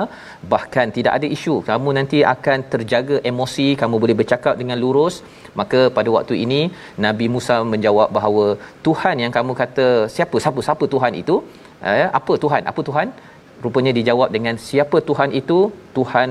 bahkan 0.55 0.95
tidak 0.99 1.13
ada 1.19 1.27
isu. 1.39 1.57
Kamu 1.71 1.91
nanti 1.99 2.21
akan 2.35 2.69
terjaga 2.75 3.19
emosi 3.33 3.69
kamu 3.83 4.05
boleh 4.05 4.19
bercakap 4.23 4.55
dengan 4.63 4.81
lurus. 4.85 5.17
Maka 5.61 5.81
pada 5.99 6.11
waktu 6.19 6.37
ini 6.45 6.63
Nabi 7.07 7.29
Musa 7.35 7.59
menjawab 7.75 8.09
bahawa 8.19 8.47
Tuhan 8.87 9.17
yang 9.25 9.35
kamu 9.39 9.53
kata 9.65 9.89
siapa 10.17 10.37
siapa 10.47 10.61
siapa 10.69 10.87
Tuhan 10.97 11.15
itu? 11.25 11.39
Eh, 11.83 12.09
apa 12.21 12.33
Tuhan? 12.45 12.63
Apa 12.71 12.81
Tuhan? 12.89 13.09
Rupanya 13.65 13.93
dijawab 13.99 14.29
dengan 14.37 14.57
siapa 14.67 14.99
Tuhan 15.09 15.31
itu? 15.41 15.59
Tuhan 15.97 16.29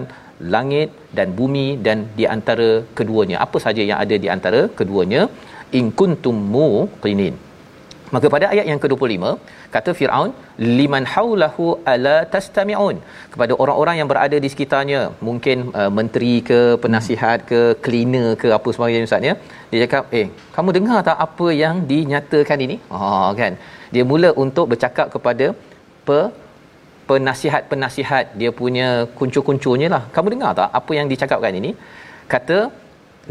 langit 0.55 0.89
dan 1.17 1.31
bumi 1.39 1.67
dan 1.85 1.97
di 2.19 2.25
antara 2.35 2.69
keduanya. 2.97 3.37
Apa 3.45 3.57
saja 3.65 3.81
yang 3.89 3.99
ada 4.03 4.15
di 4.23 4.29
antara 4.35 4.61
keduanya? 4.79 5.23
In 5.79 5.89
kuntum 5.99 6.37
muqinin 6.53 7.35
maka 8.15 8.27
pada 8.33 8.45
ayat 8.53 8.65
yang 8.71 8.79
ke-25 8.83 9.29
kata 9.75 9.91
Firaun 9.99 10.31
liman 10.79 11.05
haulahu 11.13 11.65
ala 11.93 12.15
tastami'un. 12.33 12.97
Kepada 13.33 13.53
orang-orang 13.63 13.95
yang 13.99 14.09
berada 14.11 14.37
di 14.43 14.49
sekitarnya 14.53 15.01
mungkin 15.27 15.57
uh, 15.79 15.91
menteri 15.99 16.33
ke 16.49 16.59
penasihat 16.83 17.39
ke 17.51 17.61
cleaner 17.85 18.27
ke 18.43 18.49
apa 18.57 18.69
sebagainya 18.75 19.09
ustaz 19.09 19.29
ya 19.29 19.35
dia 19.71 19.79
cakap 19.85 20.13
eh 20.19 20.27
kamu 20.55 20.69
dengar 20.77 20.99
tak 21.09 21.17
apa 21.27 21.47
yang 21.63 21.75
dinyatakan 21.91 22.59
ini? 22.67 22.77
Ha 22.93 23.09
oh, 23.09 23.29
kan? 23.41 23.55
Dia 23.95 24.05
mula 24.11 24.31
untuk 24.45 24.65
bercakap 24.73 25.09
kepada 25.15 25.47
pe 26.07 26.21
penasihat-penasihat. 27.09 28.25
Dia 28.41 28.51
punya 28.61 28.87
kuncu-kuncunya 29.17 29.87
lah. 29.95 30.03
Kamu 30.15 30.27
dengar 30.33 30.51
tak 30.59 30.69
apa 30.79 30.91
yang 30.99 31.07
dicakapkan 31.13 31.55
ini? 31.61 31.71
Kata 32.33 32.57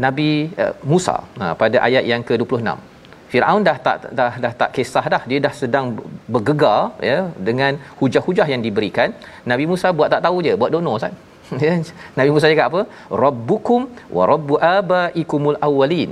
Nabi 0.05 0.29
uh, 0.63 0.73
Musa 0.91 1.15
ha, 1.41 1.45
pada 1.61 1.77
ayat 1.87 2.03
yang 2.11 2.21
ke-26 2.29 2.92
Firaun 3.33 3.61
dah 3.67 3.77
tak 3.85 3.97
dah 4.17 4.33
dah 4.43 4.53
tak 4.61 4.69
kisah 4.75 5.05
dah. 5.13 5.21
Dia 5.29 5.39
dah 5.45 5.53
sedang 5.61 5.85
bergegar 6.33 6.81
ya 7.09 7.19
dengan 7.47 7.81
hujah-hujah 7.99 8.47
yang 8.53 8.61
diberikan. 8.65 9.09
Nabi 9.51 9.65
Musa 9.71 9.89
buat 9.97 10.09
tak 10.13 10.21
tahu 10.25 10.37
je. 10.47 10.53
Buat 10.63 10.73
dono 10.75 10.93
Ustaz. 10.99 11.13
Ya 11.63 11.73
Nabi 12.17 12.29
Musa 12.33 12.51
cakap 12.51 12.67
apa? 12.71 12.81
Rabbukum 13.23 13.81
wa 14.17 14.23
rabbu 14.31 14.55
abaikumul 14.77 15.57
awwalin. 15.67 16.11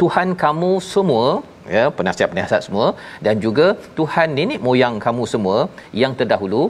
Tuhan 0.00 0.28
kamu 0.42 0.70
semua 0.92 1.26
ya 1.74 1.84
penasihat-penasihat 1.98 2.62
semua 2.66 2.86
dan 3.26 3.34
juga 3.44 3.66
Tuhan 3.98 4.28
nenek 4.38 4.60
moyang 4.66 4.96
kamu 5.04 5.24
semua 5.34 5.58
yang 6.02 6.12
terdahulu 6.20 6.62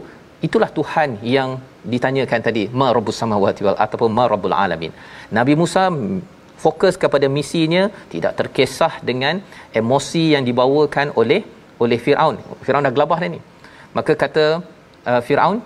itulah 0.47 0.71
Tuhan 0.79 1.11
yang 1.37 1.51
ditanyakan 1.93 2.41
tadi 2.47 2.63
ma 2.81 2.89
rabbus 2.97 3.19
samawati 3.23 3.63
wal 3.67 3.79
ataupun 3.85 4.11
ma 4.19 4.25
rabbul 4.35 4.57
alamin. 4.65 4.93
Nabi 5.39 5.55
Musa 5.61 5.85
fokus 6.65 6.95
kepada 7.03 7.27
misinya 7.37 7.91
tidak 8.13 8.33
terkesah 8.41 9.01
dengan 9.09 9.43
emosi 9.81 10.25
yang 10.35 10.45
dibawakan 10.49 11.15
oleh 11.21 11.43
oleh 11.83 11.99
Firaun. 12.05 12.37
Firaun 12.65 12.87
dah 12.87 12.95
gelabah 12.97 13.19
dah 13.23 13.31
ni. 13.35 13.41
Maka 13.97 14.13
kata 14.23 14.47
uh, 15.11 15.21
Firaun 15.27 15.59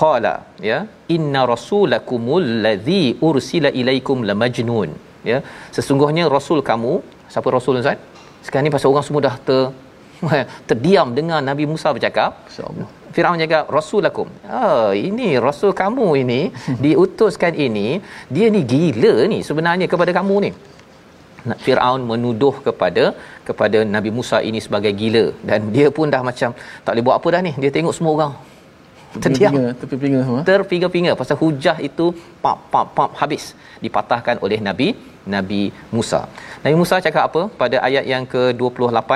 qala 0.00 0.34
ya 0.70 0.78
inna 1.16 1.42
rasulakumul 1.54 2.48
ladzi 2.66 3.04
ursila 3.28 3.70
ilaikum 3.80 4.26
lamajnun 4.28 4.90
ya 5.30 5.38
sesungguhnya 5.76 6.26
rasul 6.36 6.58
kamu 6.70 6.98
siapa 7.30 7.48
rasul 7.56 7.78
Ustaz? 7.78 7.98
Sekarang 8.44 8.66
ni 8.66 8.74
pasal 8.74 8.90
orang 8.92 9.06
semua 9.06 9.22
dah 9.28 9.36
ter 9.46 9.62
terdiam 10.68 11.08
dengar 11.18 11.40
Nabi 11.50 11.64
Musa 11.70 11.94
bercakap. 11.96 12.44
Insyaallah 12.50 13.03
Firaun 13.14 13.42
cakap 13.42 13.64
rasulakum. 13.76 14.28
Oh, 14.60 14.90
ini 15.08 15.28
rasul 15.46 15.72
kamu 15.82 16.06
ini 16.22 16.40
diutuskan 16.84 17.52
ini, 17.66 17.88
dia 18.34 18.46
ni 18.54 18.62
gila 18.72 19.14
ni 19.32 19.38
sebenarnya 19.48 19.88
kepada 19.92 20.14
kamu 20.18 20.36
ni. 20.46 20.52
Firaun 21.64 22.02
menuduh 22.10 22.54
kepada 22.66 23.04
kepada 23.48 23.78
Nabi 23.94 24.10
Musa 24.16 24.38
ini 24.48 24.60
sebagai 24.66 24.92
gila 25.00 25.24
dan 25.48 25.68
dia 25.74 25.88
pun 25.96 26.08
dah 26.14 26.22
macam 26.28 26.50
tak 26.84 26.92
boleh 26.92 27.04
buat 27.06 27.16
apa 27.20 27.28
dah 27.34 27.42
ni. 27.46 27.52
Dia 27.62 27.70
tengok 27.76 27.96
semua 27.98 28.12
orang 28.18 28.34
terdiam 29.22 29.52
terpinga 29.80 30.20
semua 30.26 30.40
terpinga-pinga 30.48 31.12
pasal 31.20 31.36
hujah 31.42 31.76
itu 31.88 32.06
pap 32.44 32.58
pap 32.72 32.88
pap 32.96 33.10
habis 33.20 33.44
dipatahkan 33.84 34.36
oleh 34.44 34.58
Nabi 34.68 34.88
Nabi 35.34 35.62
Musa. 35.94 36.20
Nabi 36.64 36.76
Musa 36.80 36.96
cakap 37.06 37.22
apa 37.30 37.42
pada 37.62 37.76
ayat 37.88 38.04
yang 38.12 38.24
ke-28 38.32 39.10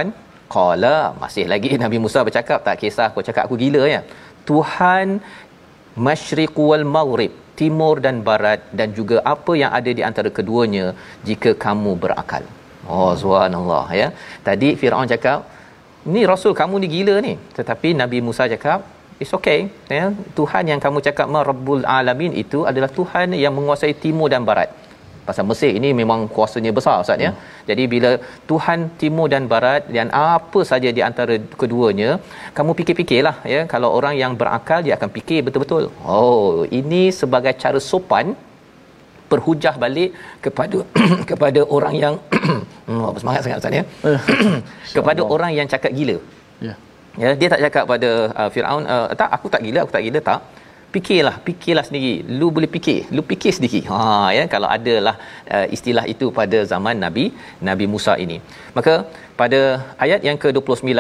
Qala 0.54 0.96
masih 1.22 1.44
lagi 1.52 1.70
Nabi 1.84 1.98
Musa 2.04 2.24
bercakap 2.28 2.58
tak 2.66 2.76
kisah 2.82 3.08
kau 3.14 3.24
cakap 3.28 3.42
aku 3.46 3.56
gila 3.64 3.82
ya. 3.94 4.00
Tuhan 4.48 5.20
Masyriq 6.06 6.54
wal 6.68 6.86
Maghrib, 6.94 7.32
timur 7.60 7.94
dan 8.04 8.16
barat 8.28 8.60
dan 8.78 8.88
juga 8.98 9.16
apa 9.34 9.52
yang 9.60 9.70
ada 9.78 9.90
di 9.98 10.02
antara 10.08 10.30
keduanya 10.36 10.86
jika 11.28 11.52
kamu 11.64 11.92
berakal. 12.02 12.44
Oh 12.88 13.12
subhanallah 13.22 13.86
ya. 14.00 14.08
Tadi 14.46 14.68
Firaun 14.80 15.10
cakap 15.14 15.38
ni 16.14 16.22
rasul 16.32 16.54
kamu 16.60 16.74
ni 16.82 16.88
gila 16.94 17.16
ni. 17.26 17.34
Tetapi 17.58 17.88
Nabi 18.02 18.20
Musa 18.28 18.46
cakap 18.54 18.80
It's 19.22 19.34
okay 19.38 19.60
ya. 19.90 20.14
Tuhan 20.38 20.64
yang 20.70 20.80
kamu 20.84 20.98
cakap 21.06 21.26
Rabbul 21.50 21.82
Alamin 21.98 22.32
itu 22.42 22.62
adalah 22.70 22.90
Tuhan 22.98 23.34
yang 23.34 23.50
menguasai 23.50 23.94
timur 24.04 24.30
dan 24.30 24.46
barat 24.50 24.70
pasal 25.28 25.44
Mesir 25.50 25.70
ini 25.78 25.90
memang 26.00 26.20
kuasanya 26.34 26.72
besar 26.78 26.96
ustaz 27.04 27.24
ya. 27.26 27.30
Hmm. 27.32 27.40
Jadi 27.70 27.84
bila 27.94 28.10
Tuhan 28.50 28.78
timur 29.00 29.26
dan 29.34 29.44
barat 29.52 29.82
dan 29.96 30.08
apa 30.32 30.60
saja 30.70 30.90
di 30.96 31.02
antara 31.08 31.36
keduanya, 31.60 32.10
kamu 32.56 32.72
fikir-fikirlah 32.80 33.36
ya 33.54 33.60
kalau 33.72 33.90
orang 33.98 34.14
yang 34.22 34.34
berakal 34.40 34.82
dia 34.86 34.94
akan 34.98 35.10
fikir 35.16 35.40
betul-betul. 35.46 35.86
Oh, 36.16 36.66
ini 36.80 37.02
sebagai 37.20 37.54
cara 37.64 37.80
sopan 37.90 38.28
berhujah 39.32 39.74
balik 39.84 40.10
kepada 40.44 40.78
kepada 41.30 41.60
orang 41.78 41.94
yang 42.04 42.14
oh, 42.90 43.12
semangat 43.22 43.42
sangat 43.44 43.58
ustaz 43.62 43.78
ya. 43.80 43.84
kepada 44.96 45.20
orang 45.34 45.52
yang 45.58 45.68
cakap 45.74 45.92
gila. 46.00 46.18
Ya. 46.68 46.74
Ya, 47.22 47.30
dia 47.38 47.48
tak 47.52 47.60
cakap 47.66 47.84
pada 47.90 48.10
uh, 48.40 48.48
Firaun, 48.54 48.84
uh, 48.94 49.06
tak 49.20 49.28
aku 49.36 49.46
tak 49.54 49.62
gila, 49.66 49.80
aku 49.84 49.92
tak 49.96 50.02
gila 50.06 50.20
tak 50.30 50.40
fikirlah 50.94 51.34
fikirlah 51.46 51.84
sendiri. 51.88 52.12
Lu 52.40 52.46
boleh 52.56 52.70
fikir 52.74 52.98
lu 53.16 53.22
fikir 53.30 53.52
sendiri. 53.56 53.80
Ha 53.90 54.00
ya 54.38 54.44
kalau 54.54 54.68
adalah 54.76 55.14
uh, 55.56 55.66
istilah 55.76 56.04
itu 56.12 56.28
pada 56.38 56.60
zaman 56.72 56.96
nabi 57.04 57.24
nabi 57.68 57.86
Musa 57.94 58.14
ini. 58.24 58.38
Maka 58.76 58.94
pada 59.40 59.60
ayat 60.04 60.22
yang 60.28 60.38
ke-29 60.44 60.92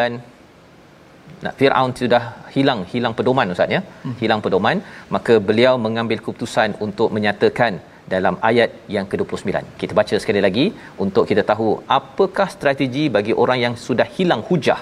nak 1.44 1.54
Firaun 1.58 1.92
sudah 2.00 2.22
hilang 2.54 2.80
hilang 2.92 3.14
pedoman 3.18 3.52
ustaz 3.54 3.74
ya? 3.76 3.80
Hmm. 4.04 4.14
hilang 4.22 4.40
pedoman 4.44 4.76
maka 5.14 5.34
beliau 5.48 5.74
mengambil 5.86 6.18
keputusan 6.24 6.70
untuk 6.86 7.08
menyatakan 7.16 7.74
dalam 8.12 8.34
ayat 8.48 8.70
yang 8.94 9.06
ke-29. 9.10 9.50
Kita 9.80 9.92
baca 9.98 10.16
sekali 10.22 10.40
lagi 10.46 10.66
untuk 11.04 11.24
kita 11.30 11.42
tahu 11.50 11.68
apakah 11.98 12.48
strategi 12.56 13.04
bagi 13.16 13.34
orang 13.42 13.58
yang 13.64 13.74
sudah 13.86 14.06
hilang 14.16 14.42
hujah 14.50 14.80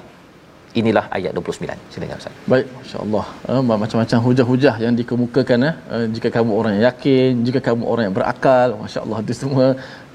inilah 0.79 1.05
ayat 1.17 1.31
29 1.35 1.91
silakan 1.93 2.17
ustaz 2.21 2.35
baik 2.51 2.67
masyaallah 2.79 3.25
uh, 3.51 3.61
macam-macam 3.83 4.17
hujah-hujah 4.27 4.75
yang 4.83 4.93
dikemukakan 4.99 5.59
eh 5.69 5.73
uh, 5.95 6.05
jika 6.15 6.29
kamu 6.37 6.51
orang 6.59 6.71
yang 6.75 6.85
yakin 6.89 7.43
jika 7.47 7.59
kamu 7.67 7.83
orang 7.91 8.03
yang 8.07 8.15
berakal 8.19 8.69
masyaallah 8.83 9.19
itu 9.23 9.35
semua 9.41 9.65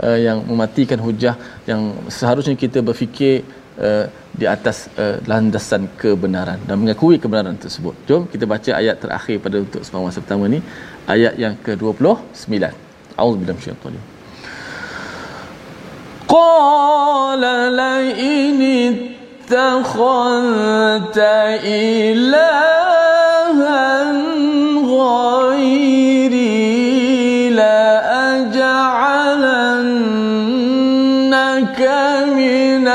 uh, 0.06 0.18
yang 0.26 0.38
mematikan 0.50 1.00
hujah 1.06 1.34
yang 1.70 1.82
seharusnya 2.18 2.56
kita 2.64 2.80
berfikir 2.88 3.34
uh, 3.86 4.04
di 4.40 4.48
atas 4.54 4.88
uh, 5.02 5.16
landasan 5.30 5.84
kebenaran 6.00 6.58
dan 6.68 6.76
mengakui 6.82 7.16
kebenaran 7.24 7.56
tersebut 7.64 7.94
jom 8.08 8.24
kita 8.34 8.44
baca 8.54 8.70
ayat 8.80 8.96
terakhir 9.04 9.36
pada 9.46 9.56
untuk 9.66 9.82
semalam 9.84 10.08
masa 10.08 10.24
pertama 10.24 10.44
ni 10.56 10.60
ayat 11.14 11.34
yang 11.44 11.56
ke-29 11.68 12.52
auzubillahi 13.24 13.56
minasyaitanir 13.56 14.04
قال 16.36 17.42
لئن 17.82 18.60
اتخذت 19.50 21.18
إلها 21.64 23.02
غيري 25.46 26.66
لأجعلنك 27.50 28.60
من 32.36 32.86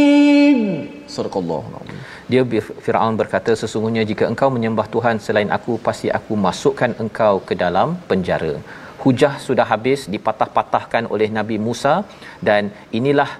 المسجونين 0.00 0.90
صدق 1.08 1.36
الله 1.36 1.62
dia 2.30 2.46
Firaun 2.85 3.15
berkata 3.21 3.51
sesungguhnya 3.61 4.01
jika 4.09 4.23
engkau 4.31 4.47
menyembah 4.55 4.85
Tuhan 4.95 5.17
selain 5.25 5.49
aku 5.55 5.73
pasti 5.85 6.07
aku 6.17 6.33
masukkan 6.45 6.91
engkau 7.03 7.35
ke 7.47 7.53
dalam 7.61 7.97
penjara. 8.09 8.51
Hujah 9.03 9.33
sudah 9.45 9.65
habis 9.71 10.01
dipatah-patahkan 10.13 11.03
oleh 11.13 11.29
Nabi 11.37 11.57
Musa 11.67 11.93
dan 12.47 12.69
inilah 12.99 13.31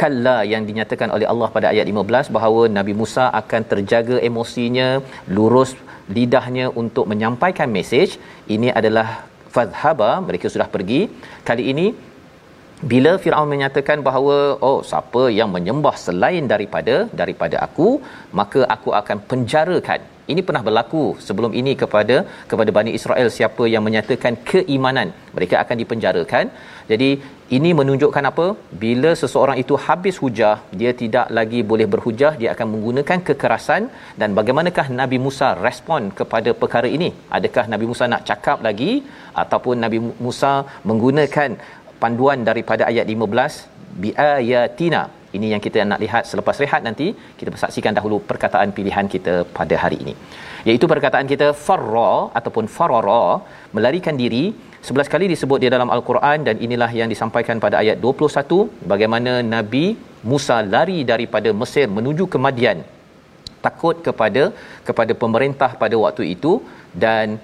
kalla 0.00 0.36
yang 0.52 0.68
dinyatakan 0.68 1.08
oleh 1.16 1.26
Allah 1.32 1.48
pada 1.56 1.66
ayat 1.72 1.86
15 1.92 2.36
bahawa 2.36 2.62
Nabi 2.78 2.92
Musa 3.00 3.24
akan 3.40 3.64
terjaga 3.72 4.18
emosinya 4.28 4.88
lurus 5.36 5.72
lidahnya 6.16 6.68
untuk 6.82 7.08
menyampaikan 7.12 7.72
mesej. 7.76 8.20
Ini 8.54 8.68
adalah 8.80 9.08
fadhaba 9.56 10.10
mereka 10.28 10.52
sudah 10.54 10.68
pergi. 10.74 11.00
Kali 11.48 11.64
ini 11.72 11.86
bila 12.92 13.10
Firaun 13.22 13.50
menyatakan 13.52 13.98
bahawa 14.06 14.36
oh 14.68 14.78
siapa 14.90 15.22
yang 15.38 15.50
menyembah 15.56 15.94
selain 16.04 16.44
daripada 16.52 16.94
daripada 17.20 17.56
aku 17.66 17.88
maka 18.40 18.62
aku 18.76 18.92
akan 19.00 19.20
penjarakan. 19.30 20.00
Ini 20.32 20.40
pernah 20.46 20.62
berlaku 20.66 21.02
sebelum 21.26 21.52
ini 21.60 21.72
kepada 21.82 22.16
kepada 22.50 22.70
Bani 22.76 22.90
Israel. 22.98 23.28
Siapa 23.36 23.64
yang 23.72 23.82
menyatakan 23.86 24.34
keimanan 24.50 25.08
mereka 25.36 25.56
akan 25.62 25.76
dipenjarakan. 25.82 26.44
Jadi 26.90 27.10
ini 27.56 27.70
menunjukkan 27.78 28.24
apa? 28.30 28.46
Bila 28.82 29.10
seseorang 29.20 29.56
itu 29.62 29.74
habis 29.86 30.16
hujah 30.22 30.54
dia 30.80 30.92
tidak 31.00 31.26
lagi 31.38 31.60
boleh 31.70 31.86
berhujah 31.92 32.32
dia 32.40 32.50
akan 32.54 32.68
menggunakan 32.74 33.18
kekerasan. 33.28 33.82
Dan 34.20 34.38
bagaimanakah 34.38 34.86
Nabi 35.00 35.18
Musa 35.26 35.48
respon 35.66 36.14
kepada 36.20 36.52
perkara 36.62 36.90
ini? 36.98 37.10
Adakah 37.38 37.64
Nabi 37.74 37.88
Musa 37.90 38.06
nak 38.14 38.24
cakap 38.30 38.60
lagi? 38.68 38.92
Ataupun 39.42 39.76
Nabi 39.84 39.98
Musa 40.26 40.52
menggunakan 40.90 41.50
panduan 42.02 42.40
daripada 42.50 42.82
ayat 42.90 43.06
15 43.14 44.02
biayatina 44.02 45.02
ini 45.36 45.48
yang 45.52 45.62
kita 45.66 45.80
nak 45.90 46.00
lihat 46.04 46.22
selepas 46.30 46.56
rehat 46.62 46.82
nanti 46.86 47.06
kita 47.40 47.50
bersaksikan 47.54 47.94
dahulu 47.98 48.16
perkataan 48.30 48.70
pilihan 48.78 49.06
kita 49.14 49.34
pada 49.58 49.74
hari 49.82 49.98
ini. 50.04 50.14
Iaitu 50.68 50.86
perkataan 50.92 51.26
kita 51.32 51.48
farra 51.66 52.12
ataupun 52.38 52.66
farara 52.76 53.24
melarikan 53.76 54.18
diri. 54.22 54.44
11 54.88 55.12
kali 55.12 55.26
disebut 55.32 55.58
di 55.62 55.68
dalam 55.74 55.88
al-Quran 55.96 56.38
dan 56.46 56.56
inilah 56.66 56.90
yang 57.00 57.08
disampaikan 57.12 57.56
pada 57.64 57.76
ayat 57.82 57.96
21 58.04 58.88
bagaimana 58.92 59.32
Nabi 59.56 59.84
Musa 60.30 60.56
lari 60.74 60.98
daripada 61.10 61.50
Mesir 61.60 61.86
menuju 61.96 62.24
ke 62.32 62.38
Madian 62.44 62.78
takut 63.66 63.96
kepada 64.06 64.42
kepada 64.88 65.12
pemerintah 65.22 65.70
pada 65.82 65.96
waktu 66.04 66.24
itu 66.34 66.52
dan 67.04 67.36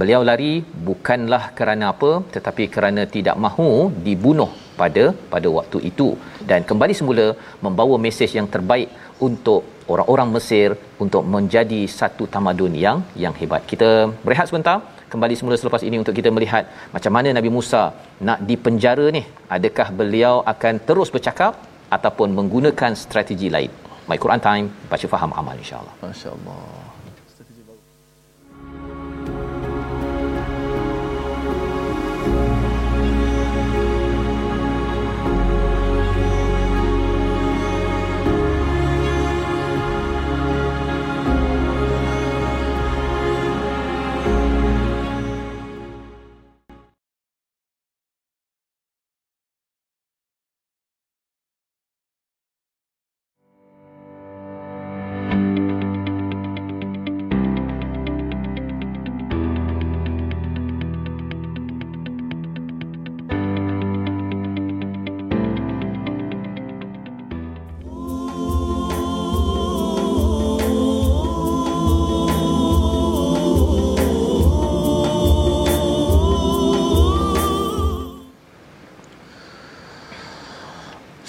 beliau 0.00 0.20
lari 0.28 0.52
bukanlah 0.88 1.42
kerana 1.58 1.84
apa 1.94 2.10
tetapi 2.34 2.64
kerana 2.74 3.02
tidak 3.16 3.36
mahu 3.44 3.68
dibunuh 4.06 4.50
pada 4.80 5.04
pada 5.32 5.48
waktu 5.58 5.78
itu. 5.90 6.08
Dan 6.50 6.60
kembali 6.70 6.94
semula 7.00 7.26
membawa 7.66 7.96
mesej 8.06 8.30
yang 8.38 8.48
terbaik 8.54 8.90
untuk 9.26 9.62
orang-orang 9.92 10.28
Mesir 10.36 10.68
untuk 11.04 11.22
menjadi 11.34 11.80
satu 11.98 12.24
tamadun 12.34 12.74
yang 12.84 12.98
yang 13.24 13.34
hebat. 13.40 13.62
Kita 13.72 13.90
berehat 14.26 14.48
sebentar. 14.50 14.78
Kembali 15.12 15.34
semula 15.38 15.56
selepas 15.60 15.82
ini 15.88 15.96
untuk 16.02 16.14
kita 16.18 16.30
melihat 16.36 16.64
macam 16.94 17.12
mana 17.16 17.30
Nabi 17.38 17.50
Musa 17.56 17.82
nak 18.28 18.40
dipenjara 18.48 19.06
ni. 19.16 19.22
Adakah 19.56 19.88
beliau 20.00 20.34
akan 20.54 20.74
terus 20.88 21.12
bercakap 21.16 21.54
ataupun 21.96 22.34
menggunakan 22.38 22.98
strategi 23.04 23.50
lain? 23.56 23.70
My 24.10 24.18
Quran 24.24 24.42
Time 24.48 24.66
baca 24.90 25.06
faham 25.14 25.30
amal 25.42 25.56
insya-Allah. 25.62 25.94
masya-Allah 26.02 26.93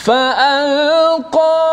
فألقى 0.04 1.63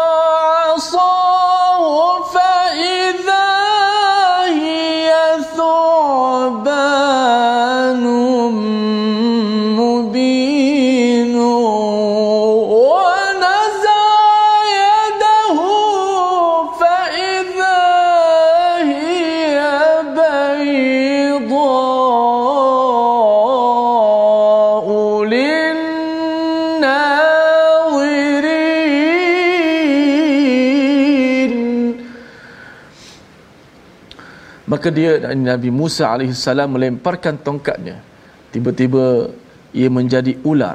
Maka 34.82 34.98
dia 34.98 35.14
Nabi 35.30 35.70
Musa 35.70 36.10
AS 36.10 36.42
melemparkan 36.66 37.38
tongkatnya. 37.38 38.02
Tiba-tiba 38.50 39.30
ia 39.70 39.86
menjadi 39.86 40.34
ular. 40.42 40.74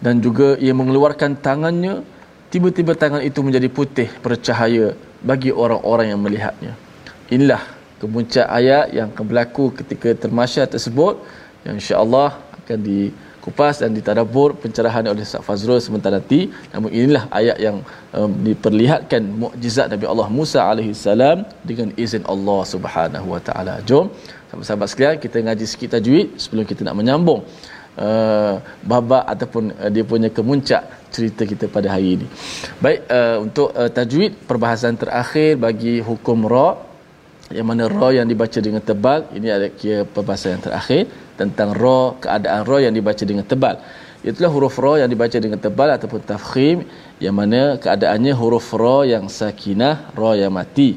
Dan 0.00 0.24
juga 0.24 0.56
ia 0.56 0.72
mengeluarkan 0.72 1.36
tangannya. 1.36 2.00
Tiba-tiba 2.48 2.96
tangan 2.96 3.20
itu 3.20 3.44
menjadi 3.44 3.68
putih 3.68 4.08
bercahaya 4.24 4.96
Bagi 5.20 5.52
orang-orang 5.52 6.16
yang 6.16 6.24
melihatnya. 6.24 6.72
Inilah 7.28 7.60
kemuncak 8.00 8.48
ayat 8.48 8.96
yang 8.96 9.12
berlaku 9.12 9.76
ketika 9.76 10.16
termasyar 10.16 10.72
tersebut 10.72 11.20
Yang 11.68 11.84
insya-Allah 11.84 12.40
akan 12.64 12.80
dikupas 13.42 13.82
dan 13.82 13.90
ditadabbur 13.98 14.54
pencerahan 14.62 15.02
oleh 15.10 15.26
Ustaz 15.26 15.42
Fazrul 15.46 15.82
sebentar 15.86 16.14
nanti. 16.14 16.40
Namun 16.72 16.90
inilah 16.94 17.24
ayat 17.38 17.58
yang 17.66 17.76
um, 18.14 18.30
diperlihatkan 18.46 19.22
mukjizat 19.42 19.90
Nabi 19.94 20.06
Allah 20.12 20.28
Musa 20.38 20.60
alaihi 20.62 20.94
salam 20.94 21.42
dengan 21.70 21.90
izin 22.04 22.22
Allah 22.34 22.60
Subhanahu 22.74 23.26
wa 23.34 23.40
taala. 23.48 23.74
Jom 23.88 24.14
sahabat-sahabat 24.46 24.88
sekalian 24.92 25.18
kita 25.24 25.42
ngaji 25.42 25.66
sikit 25.72 25.90
tajwid 25.98 26.38
sebelum 26.42 26.64
kita 26.70 26.86
nak 26.86 26.94
menyambung 27.00 27.42
uh, 28.06 28.54
babak 28.92 29.24
ataupun 29.34 29.74
uh, 29.74 29.90
dia 29.90 30.04
punya 30.12 30.30
kemuncak 30.38 31.10
cerita 31.10 31.42
kita 31.42 31.66
pada 31.66 31.90
hari 31.94 32.22
ini. 32.22 32.26
Baik 32.78 33.00
uh, 33.10 33.36
untuk 33.42 33.74
uh, 33.74 33.90
tajwid 33.98 34.38
perbahasan 34.46 34.94
terakhir 35.02 35.58
bagi 35.66 35.98
hukum 35.98 36.46
ra 36.46 36.68
yang 37.56 37.66
mana 37.70 37.84
ra 37.86 38.08
yang 38.18 38.26
dibaca 38.32 38.58
dengan 38.66 38.82
tebal 38.90 39.20
ini 39.36 39.48
ada 39.56 39.68
kira 39.80 40.08
perbahasan 40.14 40.58
yang 40.58 40.64
terakhir 40.66 41.02
tentang 41.40 41.68
ra 41.82 42.00
keadaan 42.24 42.60
ra 42.70 42.78
yang 42.84 42.94
dibaca 42.98 43.24
dengan 43.30 43.44
tebal. 43.52 43.76
Itulah 44.22 44.50
huruf 44.54 44.76
ra 44.84 44.92
yang 45.02 45.10
dibaca 45.10 45.36
dengan 45.44 45.58
tebal 45.58 45.88
ataupun 45.96 46.20
tafkhim 46.22 46.78
yang 47.24 47.34
mana 47.34 47.76
keadaannya 47.84 48.34
huruf 48.40 48.68
ra 48.82 48.98
yang 49.04 49.26
sakinah 49.26 50.14
ra 50.16 50.32
yang 50.38 50.52
mati. 50.54 50.96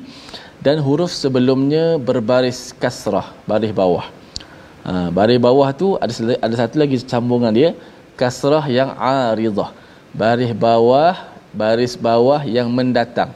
Dan 0.65 0.81
huruf 0.81 1.13
sebelumnya 1.13 2.01
berbaris 2.01 2.73
kasrah 2.81 3.27
baris 3.45 3.69
bawah. 3.69 4.05
Ha, 4.85 5.09
baris 5.09 5.37
bawah 5.41 5.69
tu 5.73 5.87
ada 5.97 6.13
ada 6.45 6.55
satu 6.61 6.77
lagi 6.81 6.97
sambungan 7.01 7.53
dia 7.53 7.69
kasrah 8.15 8.65
yang 8.71 8.93
aridah 8.97 9.69
baris 10.15 10.53
bawah 10.55 11.13
baris 11.51 11.93
bawah 11.99 12.41
yang 12.47 12.71
mendatang 12.71 13.33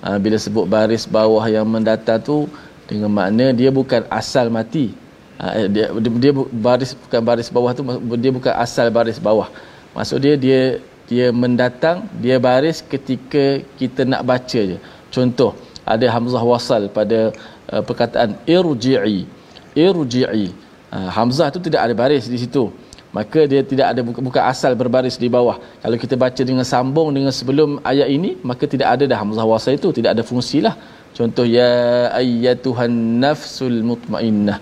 Ha, 0.00 0.16
bila 0.16 0.36
sebut 0.40 0.64
baris 0.64 1.04
bawah 1.04 1.44
yang 1.44 1.68
mendatang 1.68 2.20
tu 2.24 2.48
dengan 2.88 3.12
makna 3.12 3.52
dia 3.52 3.68
bukan 3.68 4.08
asal 4.08 4.48
mati. 4.48 4.96
Ha, 5.36 5.68
dia, 5.68 5.92
dia 5.92 6.32
baris 6.52 6.96
bukan 6.96 7.20
baris 7.20 7.48
bawah 7.52 7.72
tu 7.76 7.82
dia 8.16 8.32
bukan 8.32 8.52
asal 8.56 8.88
baris 8.88 9.20
bawah. 9.20 9.48
Maksud 9.92 10.18
dia 10.24 10.34
dia 10.40 10.60
dia 11.10 11.26
mendatang, 11.34 12.06
dia 12.22 12.38
baris 12.38 12.80
ketika 12.86 13.60
kita 13.76 14.06
nak 14.06 14.22
baca 14.22 14.60
je. 14.62 14.78
Contoh, 15.10 15.58
ada 15.82 16.06
hamzah 16.06 16.38
wasal 16.38 16.86
pada 16.86 17.34
uh, 17.66 17.82
perkataan 17.82 18.38
irji'i. 18.46 19.26
Irji'i. 19.74 20.54
Ha, 20.94 21.10
hamzah 21.10 21.50
tu 21.50 21.58
tidak 21.58 21.90
ada 21.90 21.94
baris 21.98 22.30
di 22.30 22.38
situ 22.38 22.70
maka 23.16 23.40
dia 23.50 23.62
tidak 23.70 23.86
ada 23.92 24.00
bukan, 24.06 24.42
asal 24.52 24.72
berbaris 24.80 25.16
di 25.18 25.28
bawah. 25.36 25.56
Kalau 25.82 25.96
kita 26.02 26.14
baca 26.14 26.42
dengan 26.50 26.66
sambung 26.72 27.08
dengan 27.16 27.32
sebelum 27.34 27.70
ayat 27.90 28.08
ini 28.16 28.30
maka 28.50 28.64
tidak 28.72 28.88
ada 28.94 29.04
dah 29.10 29.18
hamzah 29.22 29.46
wasal 29.52 29.74
itu 29.74 29.90
tidak 29.98 30.10
ada 30.14 30.22
fungsilah. 30.30 30.74
Contoh 31.18 31.42
ya 31.42 31.74
ayyatuhan 32.14 32.94
nafsul 33.24 33.78
mutmainnah. 33.90 34.58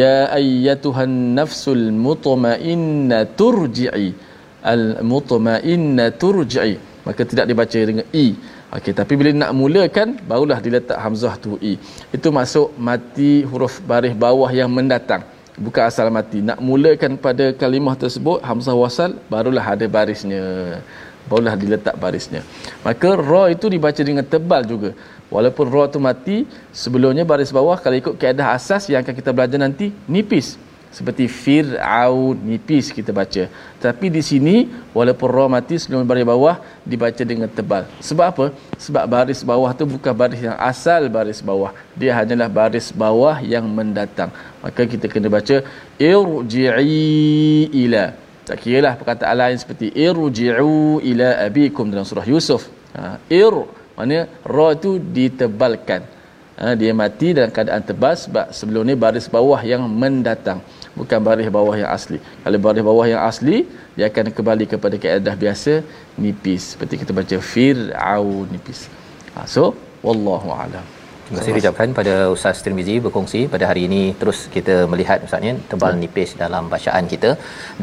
Ya 0.00 0.16
ayyatuhan 0.38 1.14
nafsul 1.38 1.84
mutmainnah 2.06 3.22
turji'i. 3.38 4.10
Al-mutma'inna 4.74 6.04
turji'i. 6.22 6.74
Maka 7.06 7.22
tidak 7.22 7.46
dibaca 7.50 7.78
dengan 7.90 8.06
i. 8.24 8.26
Okey 8.74 8.92
tapi 8.98 9.12
bila 9.14 9.30
nak 9.30 9.52
mulakan 9.54 10.18
barulah 10.30 10.58
diletak 10.58 10.98
hamzah 10.98 11.38
tu 11.38 11.54
i. 11.72 11.78
Itu 12.16 12.34
masuk 12.34 12.74
mati 12.88 13.46
huruf 13.46 13.78
baris 13.90 14.14
bawah 14.24 14.50
yang 14.50 14.72
mendatang 14.74 15.22
bukan 15.58 15.82
asal 15.86 16.10
mati. 16.10 16.42
Nak 16.42 16.58
mulakan 16.58 17.18
pada 17.18 17.54
kalimah 17.54 17.94
tersebut 17.94 18.42
hamzah 18.42 18.74
wasal 18.74 19.16
barulah 19.30 19.64
ada 19.64 19.86
barisnya. 19.86 20.42
Barulah 21.24 21.56
diletak 21.56 21.96
barisnya. 21.96 22.44
Maka 22.84 23.16
ra 23.16 23.48
itu 23.48 23.66
dibaca 23.72 24.02
dengan 24.04 24.26
tebal 24.26 24.62
juga. 24.68 24.92
Walaupun 25.32 25.66
ra 25.72 25.88
tu 25.88 25.98
mati 25.98 26.44
sebelumnya 26.68 27.24
baris 27.24 27.48
bawah 27.48 27.80
kalau 27.80 27.96
ikut 27.96 28.14
kaedah 28.20 28.52
asas 28.52 28.86
yang 28.92 29.00
akan 29.00 29.14
kita 29.16 29.30
belajar 29.32 29.56
nanti 29.56 29.88
nipis 30.04 30.60
seperti 30.96 31.24
fir'aun 31.42 32.36
nipis 32.50 32.86
kita 32.96 33.10
baca 33.20 33.44
tapi 33.84 34.06
di 34.16 34.22
sini 34.30 34.56
walaupun 34.96 35.28
ra 35.36 35.46
mati 35.56 35.74
sebelum 35.82 36.08
baris 36.10 36.26
bawah 36.32 36.56
dibaca 36.90 37.22
dengan 37.32 37.50
tebal 37.58 37.82
sebab 38.08 38.26
apa 38.32 38.46
sebab 38.86 39.04
baris 39.14 39.40
bawah 39.52 39.70
tu 39.78 39.84
bukan 39.94 40.14
baris 40.22 40.40
yang 40.48 40.56
asal 40.70 41.02
baris 41.16 41.40
bawah 41.50 41.72
dia 42.00 42.12
hanyalah 42.18 42.48
baris 42.60 42.88
bawah 43.04 43.36
yang 43.54 43.66
mendatang 43.78 44.30
maka 44.64 44.82
kita 44.92 45.06
kena 45.14 45.28
baca 45.36 45.56
irji'i 46.10 47.02
ila 47.84 48.06
tak 48.44 48.60
kira 48.60 48.78
lah 48.84 48.94
perkataan 49.00 49.36
lain 49.40 49.56
seperti 49.56 49.86
irji'u 50.06 51.00
ila 51.10 51.28
abikum 51.48 51.88
dalam 51.88 52.04
surah 52.04 52.26
Yusuf. 52.28 52.68
Ha, 52.92 53.16
ir 53.32 53.54
mana 53.96 54.28
ra 54.44 54.68
itu 54.76 55.00
ditebalkan. 55.00 56.04
Ha, 56.60 56.76
dia 56.78 56.92
mati 56.92 57.32
dalam 57.36 57.50
keadaan 57.56 57.82
tebal 57.88 58.14
sebab 58.24 58.52
sebelum 58.52 58.84
ni 58.84 58.94
baris 59.04 59.26
bawah 59.32 59.58
yang 59.64 59.88
mendatang. 59.88 60.60
Bukan 61.00 61.20
baris 61.26 61.48
bawah 61.58 61.76
yang 61.82 61.90
asli. 61.96 62.18
Kalau 62.44 62.58
baris 62.66 62.84
bawah 62.90 63.06
yang 63.12 63.22
asli, 63.30 63.56
dia 63.96 64.06
akan 64.10 64.30
kembali 64.38 64.64
kepada 64.72 64.96
keadaan 65.04 65.38
biasa 65.44 65.72
nipis. 66.24 66.62
Seperti 66.74 66.94
kita 67.02 67.12
baca 67.20 67.38
fir'aun 67.52 68.46
nipis. 68.54 68.82
Ha, 69.34 69.46
so, 69.54 69.64
wallahu 70.06 70.50
a'lam. 70.58 70.86
Terima 71.24 71.38
kasih 71.40 71.60
ucapkan 71.60 71.90
pada 71.98 72.14
Ustaz 72.34 72.58
Tirmizi 72.64 72.94
berkongsi 73.04 73.40
pada 73.52 73.64
hari 73.68 73.82
ini 73.88 74.00
terus 74.20 74.38
kita 74.56 74.74
melihat 74.92 75.24
Ustaznya 75.26 75.52
tebal 75.70 75.92
nipis 76.00 76.30
dalam 76.42 76.64
bacaan 76.72 77.04
kita 77.12 77.30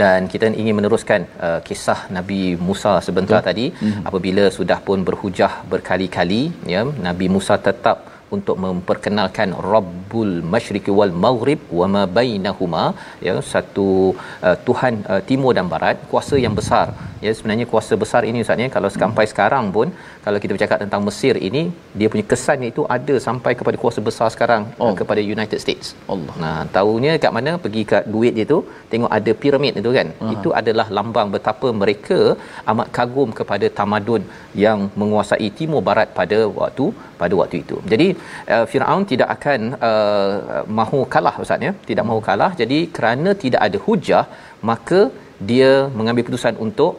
dan 0.02 0.30
kita 0.34 0.54
ingin 0.62 0.76
meneruskan 0.80 1.21
uh, 1.47 1.60
kisah 1.67 2.00
Nabi 2.17 2.41
Musa 2.67 2.93
sebentar 3.08 3.39
Betul. 3.39 3.50
tadi 3.50 3.65
mm-hmm. 3.74 4.06
apabila 4.10 4.43
sudah 4.58 4.80
pun 4.88 5.02
berhujah 5.08 5.54
berkali-kali 5.74 6.41
ya 6.74 6.84
Nabi 7.08 7.28
Musa 7.36 7.58
tetap 7.69 7.97
untuk 8.36 8.56
memperkenalkan 8.63 9.50
Rabbul 9.74 10.32
Masyriqi 10.54 10.91
wal 11.00 11.13
Maghrib 11.26 11.62
wa 11.80 11.88
ma 11.94 12.04
bainahuma 12.17 12.84
ya 13.28 13.36
satu 13.54 13.88
uh, 14.48 14.58
Tuhan 14.67 14.94
uh, 15.13 15.22
timur 15.30 15.54
dan 15.58 15.67
barat 15.74 15.98
kuasa 16.12 16.38
yang 16.46 16.56
besar 16.60 16.88
ya 17.25 17.31
sebenarnya 17.38 17.65
kuasa 17.71 17.93
besar 18.03 18.21
ini 18.29 18.39
ustaz 18.45 18.63
ya. 18.63 18.67
Kalau 18.75 18.89
sampai 19.01 19.25
hmm. 19.25 19.31
sekarang 19.34 19.65
pun 19.75 19.88
kalau 20.25 20.39
kita 20.43 20.51
bercakap 20.55 20.77
tentang 20.84 21.01
Mesir 21.07 21.36
ini 21.47 21.63
dia 21.99 22.07
punya 22.13 22.25
kesannya 22.31 22.69
itu 22.73 22.84
ada 22.95 23.15
sampai 23.27 23.53
kepada 23.60 23.77
kuasa 23.84 23.99
besar 24.10 24.27
sekarang 24.36 24.63
uh, 24.81 24.84
oh. 24.86 24.93
kepada 24.99 25.21
United 25.36 25.60
States. 25.65 25.88
Allah. 26.15 26.36
Nah 26.43 26.57
tahunya 26.77 27.13
kat 27.25 27.34
mana? 27.38 27.53
Pergi 27.65 27.84
kat 27.91 28.03
duit 28.15 28.34
dia 28.38 28.47
tu 28.53 28.60
tengok 28.93 29.12
ada 29.17 29.34
piramid 29.43 29.81
itu 29.84 29.93
kan? 29.99 30.10
Uh 30.19 30.29
itu 30.36 30.49
adalah 30.60 30.86
lambang 30.97 31.29
betapa 31.36 31.67
mereka 31.81 32.19
amat 32.71 32.88
kagum 32.97 33.29
kepada 33.39 33.67
tamadun 33.79 34.23
yang 34.63 34.79
menguasai 34.99 35.49
timur 35.60 35.81
barat 35.89 36.10
pada 36.19 36.39
waktu 36.60 36.86
pada 37.21 37.34
waktu 37.39 37.57
itu. 37.63 37.77
Jadi 37.91 38.07
uh, 38.55 38.65
Firaun 38.71 39.03
tidak 39.12 39.29
akan 39.36 39.60
uh, 39.89 40.63
mahu 40.79 41.01
kalah 41.15 41.36
ustaz 41.43 41.67
ya. 41.67 41.73
Tidak 41.89 42.05
mahu 42.10 42.21
kalah. 42.29 42.51
Jadi 42.62 42.79
kerana 42.95 43.31
tidak 43.43 43.62
ada 43.67 43.79
hujah 43.88 44.23
maka 44.71 45.01
dia 45.49 45.71
mengambil 45.97 46.23
keputusan 46.25 46.55
untuk 46.65 46.91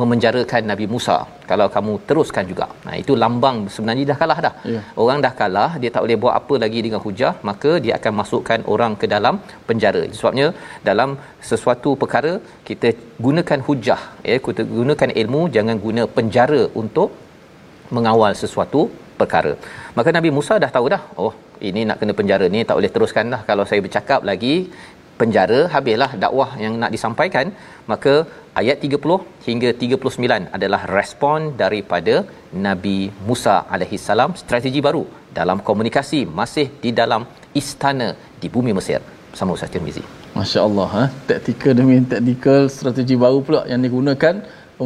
memenjarakan 0.00 0.62
Nabi 0.70 0.86
Musa 0.92 1.16
kalau 1.50 1.66
kamu 1.74 1.92
teruskan 2.08 2.44
juga. 2.50 2.66
Nah 2.86 2.94
itu 3.02 3.12
lambang 3.22 3.58
sebenarnya 3.74 4.04
dah 4.10 4.18
kalah 4.22 4.38
dah. 4.46 4.54
Ya. 4.74 4.80
Orang 5.02 5.18
dah 5.26 5.32
kalah, 5.40 5.70
dia 5.82 5.90
tak 5.94 6.02
boleh 6.04 6.18
buat 6.22 6.34
apa 6.40 6.54
lagi 6.64 6.80
dengan 6.86 7.00
hujah, 7.06 7.32
maka 7.48 7.70
dia 7.84 7.94
akan 7.98 8.12
masukkan 8.20 8.60
orang 8.74 8.94
ke 9.02 9.08
dalam 9.14 9.36
penjara. 9.68 10.02
Sebabnya 10.18 10.48
dalam 10.88 11.12
sesuatu 11.50 11.92
perkara 12.02 12.32
kita 12.68 12.90
gunakan 13.26 13.60
hujah, 13.68 14.00
ya, 14.30 14.38
kita 14.48 14.64
gunakan 14.78 15.10
ilmu, 15.22 15.42
jangan 15.56 15.78
guna 15.86 16.04
penjara 16.18 16.62
untuk 16.82 17.10
mengawal 17.96 18.34
sesuatu 18.42 18.82
perkara. 19.20 19.54
Maka 19.96 20.10
Nabi 20.16 20.30
Musa 20.36 20.54
dah 20.64 20.70
tahu 20.76 20.86
dah, 20.94 21.02
oh 21.24 21.34
ini 21.68 21.80
nak 21.88 21.98
kena 22.00 22.12
penjara 22.18 22.46
ni 22.54 22.60
tak 22.68 22.76
boleh 22.78 22.90
teruskan 22.94 23.32
dah 23.34 23.40
kalau 23.48 23.64
saya 23.70 23.80
bercakap 23.84 24.20
lagi 24.30 24.54
penjara 25.20 25.60
habislah 25.74 26.10
dakwah 26.24 26.50
yang 26.64 26.74
nak 26.82 26.92
disampaikan 26.96 27.46
maka 27.92 28.14
ayat 28.60 28.86
30 28.86 29.18
hingga 29.48 29.70
39 29.82 30.48
adalah 30.56 30.80
respon 30.96 31.38
daripada 31.62 32.14
Nabi 32.66 32.98
Musa 33.28 33.56
alaihi 33.74 33.98
salam 34.08 34.32
strategi 34.42 34.82
baru 34.88 35.04
dalam 35.38 35.60
komunikasi 35.68 36.20
masih 36.40 36.66
di 36.84 36.92
dalam 37.00 37.22
istana 37.60 38.08
di 38.42 38.50
bumi 38.56 38.74
Mesir 38.78 39.00
bersama 39.30 39.56
Ustaz 39.56 39.72
Tirmizi. 39.74 40.04
Masya-Allah 40.38 40.88
ha 40.96 41.04
taktikal 41.30 41.74
demi 41.80 41.96
taktikal 42.12 42.62
strategi 42.76 43.16
baru 43.24 43.40
pula 43.46 43.62
yang 43.72 43.82
digunakan 43.86 44.34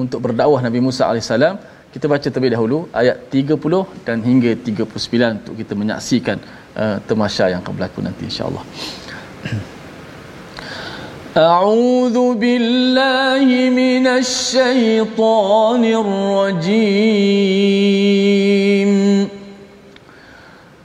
untuk 0.00 0.20
berdakwah 0.26 0.60
Nabi 0.66 0.80
Musa 0.86 1.02
alaihi 1.10 1.28
salam 1.34 1.56
kita 1.94 2.06
baca 2.12 2.28
terlebih 2.32 2.52
dahulu 2.54 2.78
ayat 3.00 3.16
30 3.32 4.06
dan 4.06 4.18
hingga 4.28 4.50
39 4.68 5.40
untuk 5.40 5.54
kita 5.60 5.74
menyaksikan 5.82 6.38
uh, 6.82 6.96
temasya 7.08 7.44
yang 7.52 7.60
akan 7.64 7.72
berlaku 7.78 8.00
nanti 8.06 8.22
insya-Allah. 8.30 8.64
أعوذ 11.38 12.34
بالله 12.34 13.70
من 13.70 14.06
الشيطان 14.06 15.84
الرجيم. 15.84 16.88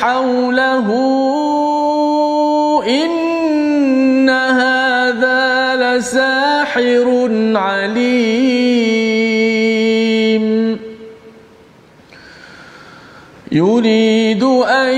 حوله 0.00 0.88
إن 2.86 4.30
هذا 4.30 5.44
لساحر 5.76 7.06
عليم. 7.54 8.84
يريد 13.52 14.42
أن 14.82 14.94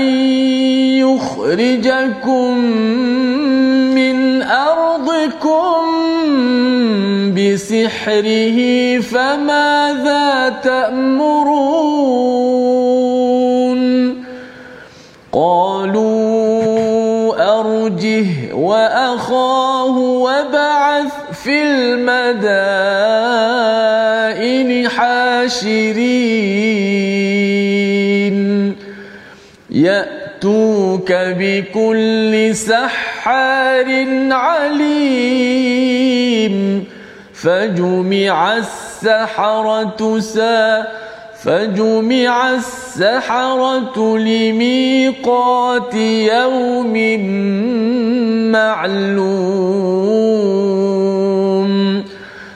يخرجكم 1.05 2.57
من 3.97 4.41
أرضكم 4.41 5.77
بسحره 7.37 8.57
فماذا 8.99 10.49
تأمرون؟ 10.63 11.67
قالوا 15.37 17.29
أرجه 17.59 18.53
وأخاه 18.53 19.97
وبعث 19.97 21.13
في 21.43 21.63
المدائن 21.63 22.09
حاشرين. 24.89 25.97
يأتوك 29.69 31.11
بكل 31.11 32.55
سحار 32.55 33.87
عليم. 34.31 35.57
فجمع 37.33 38.57
السحرة 38.57 40.19
ساجدين 40.19 41.06
فجمع 41.47 42.35
السحرة 42.55 44.17
لميقات 44.17 45.93
يوم 45.95 46.95
معلوم 48.51 49.77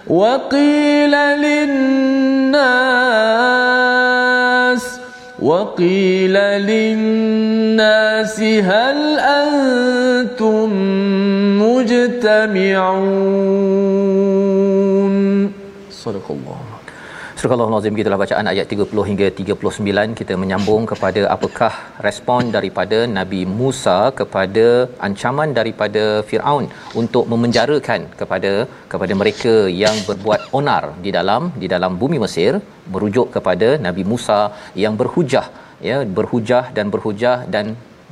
وقيل 0.07 1.11
للناس 1.11 1.71
وقيل 5.41 6.33
للناس 6.67 8.39
هل 8.39 9.19
أنتم 9.19 10.69
مجتمعون؟ 11.61 13.11
صدق 15.91 16.27
الله. 16.29 16.60
Surah 17.41 17.57
Al-Azim 17.65 17.95
kita 17.97 18.17
bacaan 18.21 18.47
ayat 18.51 18.65
30 18.73 19.03
hingga 19.09 19.27
39 19.37 20.17
kita 20.19 20.33
menyambung 20.41 20.83
kepada 20.91 21.21
apakah 21.35 21.71
respon 22.05 22.51
daripada 22.55 22.97
Nabi 23.15 23.39
Musa 23.59 23.95
kepada 24.19 24.65
ancaman 25.07 25.49
daripada 25.59 26.03
Firaun 26.27 26.65
untuk 27.01 27.25
memenjarakan 27.31 28.03
kepada 28.19 28.51
kepada 28.91 29.13
mereka 29.21 29.53
yang 29.83 29.97
berbuat 30.09 30.43
onar 30.59 30.83
di 31.05 31.13
dalam 31.17 31.49
di 31.63 31.69
dalam 31.73 31.97
bumi 32.03 32.19
Mesir 32.25 32.51
merujuk 32.93 33.29
kepada 33.37 33.69
Nabi 33.87 34.05
Musa 34.11 34.39
yang 34.83 34.93
berhujah 35.01 35.47
ya 35.89 35.97
berhujah 36.19 36.63
dan 36.77 36.93
berhujah 36.95 37.37
dan 37.55 37.67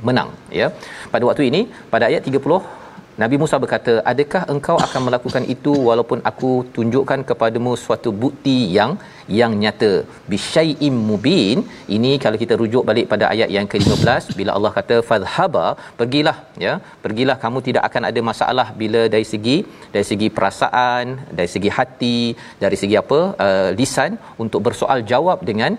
menang 0.08 0.32
ya. 0.60 0.68
Pada 1.14 1.24
waktu 1.30 1.44
ini 1.52 1.62
pada 1.94 2.06
ayat 2.10 2.24
30 2.34 2.79
Nabi 3.22 3.36
Musa 3.42 3.56
berkata, 3.62 3.92
"Adakah 4.10 4.42
engkau 4.52 4.76
akan 4.86 5.00
melakukan 5.06 5.44
itu 5.54 5.72
walaupun 5.88 6.18
aku 6.30 6.50
tunjukkan 6.74 7.20
kepadamu 7.30 7.72
suatu 7.84 8.10
bukti 8.22 8.56
yang 8.76 8.92
yang 9.40 9.52
nyata?" 9.62 9.90
Bisyai'im 10.30 10.94
mubin. 11.08 11.58
Ini 11.96 12.12
kalau 12.24 12.38
kita 12.42 12.54
rujuk 12.60 12.86
balik 12.90 13.06
pada 13.12 13.26
ayat 13.34 13.50
yang 13.56 13.66
ke-15 13.72 14.38
bila 14.38 14.54
Allah 14.56 14.72
kata, 14.78 14.96
"Fadhhaba, 15.10 15.66
pergilah 16.00 16.36
ya. 16.64 16.74
Pergilah 17.04 17.36
kamu 17.44 17.60
tidak 17.68 17.84
akan 17.90 18.04
ada 18.10 18.22
masalah 18.30 18.66
bila 18.82 19.02
dari 19.14 19.26
segi 19.32 19.58
dari 19.94 20.06
segi 20.12 20.28
perasaan, 20.38 21.04
dari 21.38 21.50
segi 21.54 21.70
hati, 21.78 22.20
dari 22.64 22.78
segi 22.82 22.96
apa? 23.04 23.20
Uh, 23.46 23.70
lisan 23.80 24.12
untuk 24.44 24.62
bersoal 24.68 25.00
jawab 25.12 25.40
dengan 25.50 25.74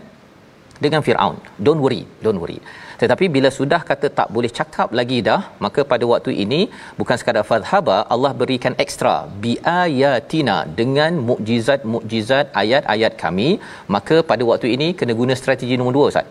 dengan 0.83 1.01
Firaun. 1.05 1.37
Don't 1.65 1.81
worry, 1.85 2.03
don't 2.25 2.41
worry 2.43 2.61
tetapi 3.01 3.25
bila 3.35 3.49
sudah 3.59 3.81
kata 3.89 4.07
tak 4.19 4.27
boleh 4.35 4.51
cakap 4.59 4.89
lagi 4.99 5.19
dah 5.29 5.41
maka 5.65 5.81
pada 5.93 6.05
waktu 6.11 6.31
ini 6.43 6.61
bukan 6.99 7.17
sekadar 7.21 7.43
fadhhaba 7.51 7.97
Allah 8.15 8.31
berikan 8.41 8.75
ekstra. 8.83 9.15
Bi 9.43 9.53
ayatina 9.85 10.57
dengan 10.81 11.11
mukjizat-mukjizat 11.29 12.45
ayat-ayat 12.63 13.15
kami 13.23 13.49
maka 13.95 14.17
pada 14.31 14.45
waktu 14.51 14.69
ini 14.77 14.89
kena 15.01 15.15
guna 15.23 15.35
strategi 15.41 15.75
nombor 15.81 15.95
dua 15.97 16.07
ustaz. 16.13 16.27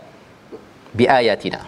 Bi 1.00 1.06
ayatina 1.18 1.62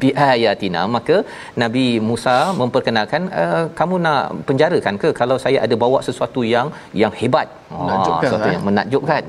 bi 0.00 0.08
ayatina 0.30 0.80
maka 0.96 1.16
nabi 1.62 1.84
Musa 2.08 2.36
memperkenalkan 2.60 3.22
uh, 3.42 3.64
kamu 3.78 3.96
nak 4.06 4.22
penjarakan 4.48 4.96
ke? 5.02 5.10
Kalau 5.20 5.36
saya 5.44 5.58
ada 5.66 5.76
bawa 5.84 6.00
sesuatu 6.08 6.42
yang 6.54 6.68
yang 7.02 7.14
hebat. 7.20 7.48
Menakjubkan 7.82 8.28
sesuatu 8.28 8.48
eh? 8.50 8.54
yang 8.56 8.66
menakjubkan 8.70 9.22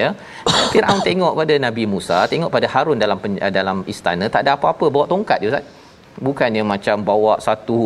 ya. 0.00 0.08
Firaun 0.72 1.00
tengok 1.08 1.34
pada 1.40 1.54
Nabi 1.66 1.84
Musa 1.92 2.18
tengok 2.32 2.50
pada 2.56 2.66
Harun 2.74 2.98
dalam 3.04 3.18
dalam 3.58 3.78
istana 3.92 4.26
tak 4.34 4.42
ada 4.44 4.52
apa-apa 4.56 4.86
bawa 4.94 5.06
tongkat 5.12 5.38
je 5.44 5.48
Ustaz. 5.52 5.66
Bukannya 6.26 6.62
macam 6.72 6.96
bawa 7.10 7.34
satu 7.46 7.78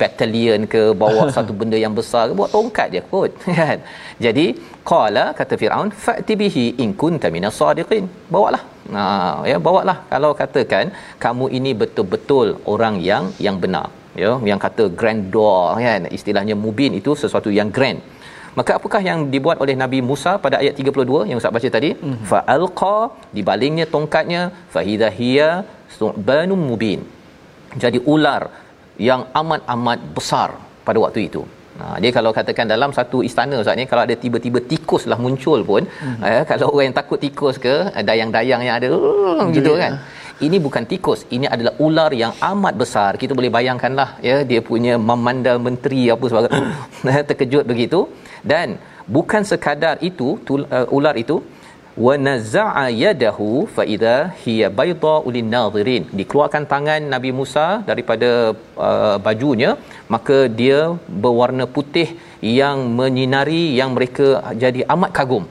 battalion 0.00 0.62
ke 0.72 0.82
bawa 1.02 1.22
satu 1.36 1.52
benda 1.60 1.78
yang 1.84 1.94
besar 2.00 2.24
ke 2.28 2.34
bawa 2.38 2.48
tongkat 2.56 2.88
je 2.94 3.00
kot 3.12 3.30
kan? 3.60 3.78
Jadi 4.24 4.46
qala 4.90 5.24
kata 5.38 5.54
Firaun 5.60 5.90
fa'ti 6.04 6.34
bihi 6.42 6.66
in 6.84 6.92
kunta 7.02 7.30
minas 7.36 7.56
sadiqin. 7.60 8.04
Bawalah. 8.34 8.62
Ha 8.96 9.06
ya 9.52 9.56
bawalah. 9.66 9.96
Kalau 10.12 10.32
katakan 10.42 10.86
kamu 11.24 11.46
ini 11.58 11.72
betul-betul 11.82 12.48
orang 12.74 12.96
yang 13.10 13.26
yang 13.46 13.58
benar 13.64 13.88
ya 14.22 14.32
yang 14.50 14.60
kata 14.66 14.84
grandeur 15.00 15.78
kan? 15.86 16.04
Istilahnya 16.18 16.56
mubin 16.64 16.94
itu 17.00 17.12
sesuatu 17.22 17.52
yang 17.60 17.70
grand 17.76 18.00
Maka 18.58 18.72
apakah 18.78 19.00
yang 19.08 19.18
dibuat 19.34 19.58
oleh 19.64 19.74
Nabi 19.82 19.98
Musa 20.10 20.32
pada 20.44 20.56
ayat 20.62 20.74
32 20.80 21.28
yang 21.30 21.38
Ustaz 21.40 21.54
baca 21.56 21.68
tadi? 21.76 21.90
Mm-hmm. 21.94 22.26
Fa 22.30 22.38
alqa 22.56 22.98
dibalingnya 23.36 23.86
tongkatnya 23.94 24.42
fa 24.74 24.80
hiya 25.18 25.50
su'banum 25.98 26.60
mubin. 26.70 27.00
Jadi 27.82 27.98
ular 28.14 28.42
yang 29.08 29.22
amat-amat 29.40 29.98
besar 30.16 30.50
pada 30.86 30.98
waktu 31.04 31.20
itu. 31.30 31.42
Ha, 31.80 31.84
dia 32.02 32.10
kalau 32.16 32.30
katakan 32.38 32.66
dalam 32.74 32.90
satu 32.96 33.18
istana 33.28 33.54
Ustaz 33.62 33.78
ni 33.80 33.84
kalau 33.90 34.02
ada 34.06 34.14
tiba-tiba 34.22 34.58
tikus 34.70 35.04
lah 35.10 35.18
muncul 35.24 35.60
pun 35.70 35.82
mm-hmm. 35.88 36.24
eh, 36.28 36.42
kalau 36.50 36.66
orang 36.74 36.86
yang 36.88 36.96
takut 37.00 37.18
tikus 37.24 37.56
ke 37.66 37.74
dayang-dayang 38.08 38.60
yang 38.66 38.74
ada 38.78 38.88
uh, 38.92 39.46
gitu 39.56 39.72
kan. 39.82 39.94
Ini 40.46 40.56
bukan 40.66 40.84
tikus, 40.90 41.20
ini 41.36 41.46
adalah 41.54 41.72
ular 41.86 42.10
yang 42.20 42.32
amat 42.50 42.74
besar. 42.82 43.10
Kita 43.22 43.32
boleh 43.38 43.52
bayangkanlah 43.56 44.08
ya 44.28 44.36
dia 44.50 44.60
punya 44.68 44.94
memandang 45.08 45.58
menteri 45.66 46.08
apa 46.14 46.24
sebagainya 46.30 47.20
terkejut 47.28 47.64
begitu. 47.72 47.98
Dan 48.52 48.80
bukan 49.16 49.44
sekadar 49.50 49.96
itu 50.08 50.28
tul, 50.48 50.62
uh, 50.76 50.86
ular 50.96 51.12
itu 51.22 51.36
wa 52.06 52.14
naza'a 52.28 52.84
yadahu 53.02 53.68
fa 53.74 53.84
idza 53.94 54.16
hiya 54.42 54.68
baydha'u 54.80 55.28
lin-nadhirin 55.36 56.08
dikeluarkan 56.18 56.64
tangan 56.72 57.04
Nabi 57.14 57.30
Musa 57.40 57.66
daripada 57.90 58.30
uh, 58.88 59.16
bajunya 59.26 59.70
maka 60.14 60.38
dia 60.60 60.80
berwarna 61.24 61.68
putih 61.76 62.08
yang 62.40 62.88
menyinari 63.00 63.62
yang 63.80 63.92
mereka 63.98 64.40
jadi 64.64 64.88
amat 64.96 65.12
kagum. 65.20 65.44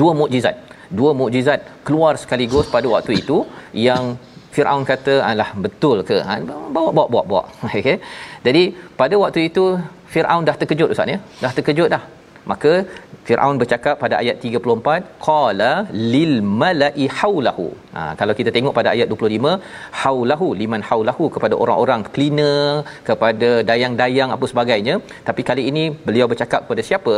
Dua 0.00 0.14
mukjizat 0.16 0.69
dua 0.98 1.10
mukjizat 1.20 1.60
keluar 1.86 2.12
sekaligus 2.22 2.66
pada 2.74 2.86
waktu 2.94 3.12
itu 3.22 3.38
yang 3.86 4.04
Firaun 4.54 4.84
kata 4.90 5.14
alah 5.30 5.50
betul 5.64 5.98
ke? 6.08 6.16
Ha, 6.28 6.34
bawa 6.76 6.90
bawa 6.96 7.06
bawa 7.14 7.22
bawa. 7.30 7.42
Okey 7.66 7.96
jadi 8.46 8.62
pada 9.00 9.14
waktu 9.22 9.40
itu 9.50 9.64
Firaun 10.12 10.48
dah 10.48 10.56
terkejut 10.60 10.88
ustaz 10.94 11.14
ya? 11.14 11.18
Dah 11.42 11.52
terkejut 11.58 11.88
dah. 11.94 12.02
Maka 12.50 12.72
Firaun 13.26 13.56
bercakap 13.62 13.94
pada 14.02 14.14
ayat 14.22 14.36
34 14.48 15.02
qala 15.26 15.70
lil 16.14 16.32
mala'i 16.62 17.04
haulahu 17.18 17.66
ha, 17.96 18.02
kalau 18.20 18.34
kita 18.38 18.50
tengok 18.56 18.74
pada 18.78 18.88
ayat 18.94 19.12
25 19.14 19.52
haulahu 20.02 20.48
liman 20.60 20.82
haulahu 20.88 21.26
kepada 21.34 21.54
orang-orang 21.62 22.02
cleaner 22.14 22.64
kepada 23.08 23.50
dayang-dayang 23.70 24.32
apa 24.36 24.46
sebagainya. 24.52 24.96
Tapi 25.28 25.44
kali 25.50 25.64
ini 25.72 25.84
beliau 26.08 26.28
bercakap 26.32 26.62
kepada 26.66 26.84
siapa? 26.90 27.14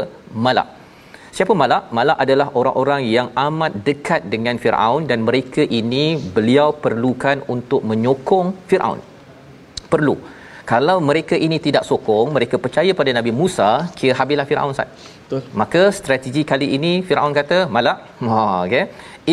Malak 0.46 0.68
Siapa 1.36 1.52
malak? 1.60 1.82
Malak 1.96 2.18
adalah 2.24 2.46
orang-orang 2.60 3.02
yang 3.16 3.28
amat 3.42 3.72
dekat 3.86 4.22
dengan 4.32 4.56
Firaun 4.62 5.02
dan 5.10 5.18
mereka 5.28 5.62
ini 5.78 6.04
beliau 6.34 6.66
perlukan 6.84 7.38
untuk 7.54 7.80
menyokong 7.90 8.48
Firaun. 8.70 9.00
Perlu. 9.92 10.16
Kalau 10.72 10.96
mereka 11.10 11.36
ini 11.46 11.56
tidak 11.66 11.84
sokong 11.90 12.28
mereka 12.36 12.56
percaya 12.64 12.92
pada 12.98 13.10
Nabi 13.18 13.32
Musa 13.40 13.70
kira 14.00 14.14
habislah 14.18 14.46
Firaun 14.50 14.74
Ustaz. 14.74 14.90
Betul. 15.22 15.40
Maka 15.60 15.82
strategi 16.00 16.42
kali 16.52 16.68
ini 16.76 16.92
Firaun 17.08 17.32
kata 17.40 17.58
malak 17.76 17.98
ha 18.28 18.44
okey. 18.66 18.84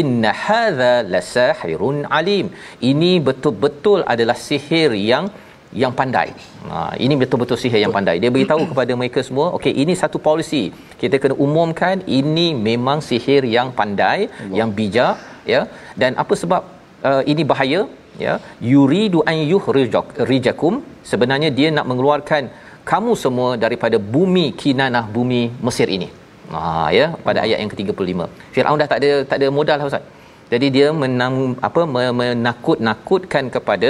Inna 0.01 0.31
hadza 0.45 0.93
lasahirun 1.15 1.99
alim. 2.19 2.47
Ini 2.91 3.11
betul-betul 3.27 4.01
adalah 4.13 4.39
sihir 4.47 4.91
yang 5.11 5.27
yang 5.81 5.93
pandai. 5.99 6.29
Ha, 6.69 6.77
ini 7.05 7.15
betul-betul 7.21 7.57
sihir 7.61 7.81
yang 7.85 7.93
pandai. 7.97 8.15
Dia 8.23 8.31
beritahu 8.35 8.63
kepada 8.71 8.93
mereka 9.01 9.21
semua, 9.27 9.47
okey 9.57 9.73
ini 9.83 9.93
satu 10.01 10.17
polisi. 10.27 10.63
Kita 11.01 11.15
kena 11.23 11.35
umumkan 11.45 12.01
ini 12.19 12.47
memang 12.69 13.01
sihir 13.09 13.45
yang 13.57 13.69
pandai, 13.79 14.19
Allah. 14.27 14.57
yang 14.59 14.71
bijak, 14.79 15.15
ya. 15.53 15.61
Dan 16.01 16.17
apa 16.23 16.33
sebab 16.41 16.61
uh, 17.09 17.23
ini 17.33 17.45
bahaya? 17.53 17.81
Ya, 18.23 18.33
yuridu 18.69 19.19
an 19.31 19.37
yuhrijakum 19.51 20.73
sebenarnya 21.11 21.49
dia 21.57 21.67
nak 21.75 21.85
mengeluarkan 21.89 22.49
kamu 22.89 23.13
semua 23.23 23.49
daripada 23.63 23.97
bumi 24.15 24.45
kinanah 24.61 25.05
bumi 25.15 25.41
Mesir 25.67 25.87
ini. 25.97 26.07
Ha 26.53 26.89
ya 26.97 27.05
pada 27.27 27.39
ayat 27.45 27.59
yang 27.61 27.71
ke-35. 27.73 28.27
Firaun 28.55 28.81
dah 28.81 28.87
tak 28.91 28.99
ada 29.01 29.11
tak 29.29 29.37
ada 29.39 29.47
modal 29.57 29.77
lah 29.79 29.87
ustaz. 29.91 30.03
Jadi 30.51 30.67
dia 30.75 30.87
menang, 31.01 31.35
apa 31.67 31.81
menakut-nakutkan 32.19 33.47
kepada 33.55 33.89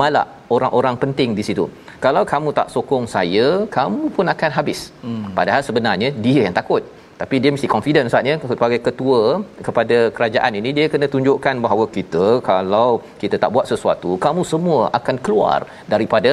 malak 0.00 0.28
orang-orang 0.54 0.96
penting 1.02 1.30
di 1.38 1.42
situ. 1.48 1.64
Kalau 2.04 2.22
kamu 2.32 2.48
tak 2.58 2.68
sokong 2.74 3.06
saya, 3.16 3.46
kamu 3.76 4.02
pun 4.16 4.26
akan 4.34 4.50
habis. 4.58 4.80
Hmm. 5.04 5.26
Padahal 5.38 5.62
sebenarnya 5.68 6.10
dia 6.24 6.40
yang 6.46 6.56
takut. 6.60 6.84
Tapi 7.20 7.36
dia 7.42 7.50
mesti 7.54 7.68
confident 7.74 8.08
Ustaz 8.10 8.28
ya 8.30 8.34
sebagai 8.52 8.80
ketua 8.86 9.20
kepada 9.66 9.96
kerajaan 10.16 10.52
ini 10.60 10.70
dia 10.76 10.86
kena 10.92 11.06
tunjukkan 11.14 11.56
bahawa 11.64 11.84
kita 11.96 12.26
kalau 12.50 12.90
kita 13.22 13.36
tak 13.42 13.52
buat 13.54 13.66
sesuatu, 13.72 14.10
kamu 14.26 14.42
semua 14.52 14.80
akan 14.98 15.16
keluar 15.26 15.60
daripada 15.94 16.32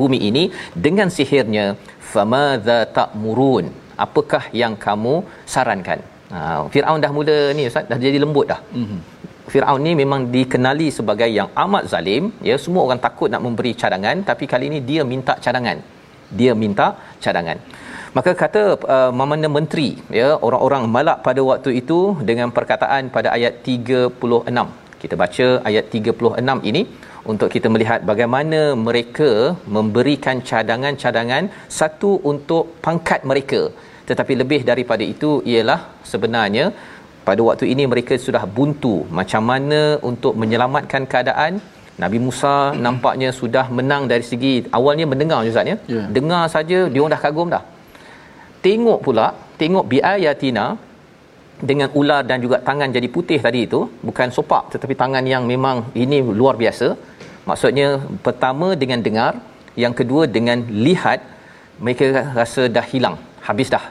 bumi 0.00 0.18
ini 0.28 0.44
dengan 0.86 1.08
sihirnya 1.16 1.66
famadza 2.12 2.78
ta'murun 2.98 3.66
apakah 4.04 4.44
yang 4.62 4.74
kamu 4.86 5.14
sarankan 5.54 6.00
ha 6.34 6.40
Firaun 6.74 7.02
dah 7.04 7.12
mula 7.16 7.38
ni 7.58 7.64
ustaz 7.70 7.90
dah 7.90 7.98
jadi 8.04 8.20
lembut 8.24 8.46
dah 8.52 8.60
mm-hmm. 8.80 9.00
Firaun 9.50 9.82
ni 9.86 9.92
memang 10.02 10.20
dikenali 10.34 10.88
sebagai 10.98 11.30
yang 11.38 11.48
amat 11.64 11.84
zalim. 11.92 12.24
Ya 12.48 12.56
semua 12.64 12.82
orang 12.86 13.00
takut 13.06 13.28
nak 13.32 13.42
memberi 13.46 13.72
cadangan 13.82 14.18
tapi 14.30 14.46
kali 14.52 14.66
ini 14.70 14.80
dia 14.90 15.02
minta 15.12 15.34
cadangan. 15.44 15.78
Dia 16.40 16.52
minta 16.62 16.86
cadangan. 17.24 17.58
Maka 18.16 18.32
kata 18.42 18.62
uh, 18.94 19.10
Mamanda 19.18 19.48
Menteri 19.56 19.88
ya 20.20 20.28
orang-orang 20.46 20.84
malak 20.94 21.18
pada 21.26 21.40
waktu 21.50 21.70
itu 21.80 22.00
dengan 22.28 22.48
perkataan 22.56 23.08
pada 23.16 23.28
ayat 23.36 23.54
36 23.64 24.82
kita 25.02 25.14
baca 25.22 25.46
ayat 25.68 25.84
36 25.98 26.70
ini 26.70 26.82
untuk 27.30 27.48
kita 27.54 27.68
melihat 27.74 28.00
bagaimana 28.10 28.60
mereka 28.86 29.30
memberikan 29.76 30.36
cadangan-cadangan 30.50 31.44
satu 31.78 32.10
untuk 32.32 32.64
pangkat 32.84 33.20
mereka. 33.30 33.62
Tetapi 34.08 34.32
lebih 34.42 34.60
daripada 34.70 35.04
itu 35.14 35.30
ialah 35.52 35.80
sebenarnya 36.12 36.64
pada 37.28 37.40
waktu 37.48 37.64
ini 37.72 37.84
mereka 37.92 38.14
sudah 38.26 38.44
buntu 38.56 38.94
macam 39.18 39.42
mana 39.50 39.80
untuk 40.10 40.34
menyelamatkan 40.42 41.02
keadaan 41.12 41.52
Nabi 42.02 42.18
Musa 42.24 42.54
nampaknya 42.86 43.30
sudah 43.40 43.66
menang 43.78 44.02
dari 44.12 44.24
segi 44.30 44.54
awalnya 44.78 45.06
mendengar 45.12 45.38
Ustaz 45.50 45.70
ya. 45.72 45.76
Yeah. 45.94 46.06
Dengar 46.16 46.42
saja 46.54 46.78
dia 46.92 47.00
orang 47.02 47.14
dah 47.14 47.22
kagum 47.24 47.48
dah. 47.54 47.64
Tengok 48.64 48.98
pula, 49.06 49.26
tengok 49.60 49.84
biayatina 49.92 50.66
dengan 51.70 51.88
ular 52.00 52.22
dan 52.28 52.38
juga 52.44 52.56
tangan 52.68 52.90
jadi 52.96 53.08
putih 53.16 53.38
tadi 53.46 53.60
itu, 53.68 53.80
bukan 54.08 54.28
sopak 54.36 54.64
tetapi 54.74 54.94
tangan 55.02 55.24
yang 55.34 55.44
memang 55.52 55.76
ini 56.04 56.18
luar 56.40 56.54
biasa. 56.62 56.88
Maksudnya 57.48 57.88
pertama 58.26 58.68
dengan 58.82 59.00
dengar, 59.06 59.32
yang 59.82 59.94
kedua 60.00 60.22
dengan 60.36 60.58
lihat 60.86 61.20
mereka 61.84 62.06
rasa 62.38 62.62
dah 62.76 62.86
hilang, 62.92 63.16
habis 63.48 63.68
dah. 63.74 63.84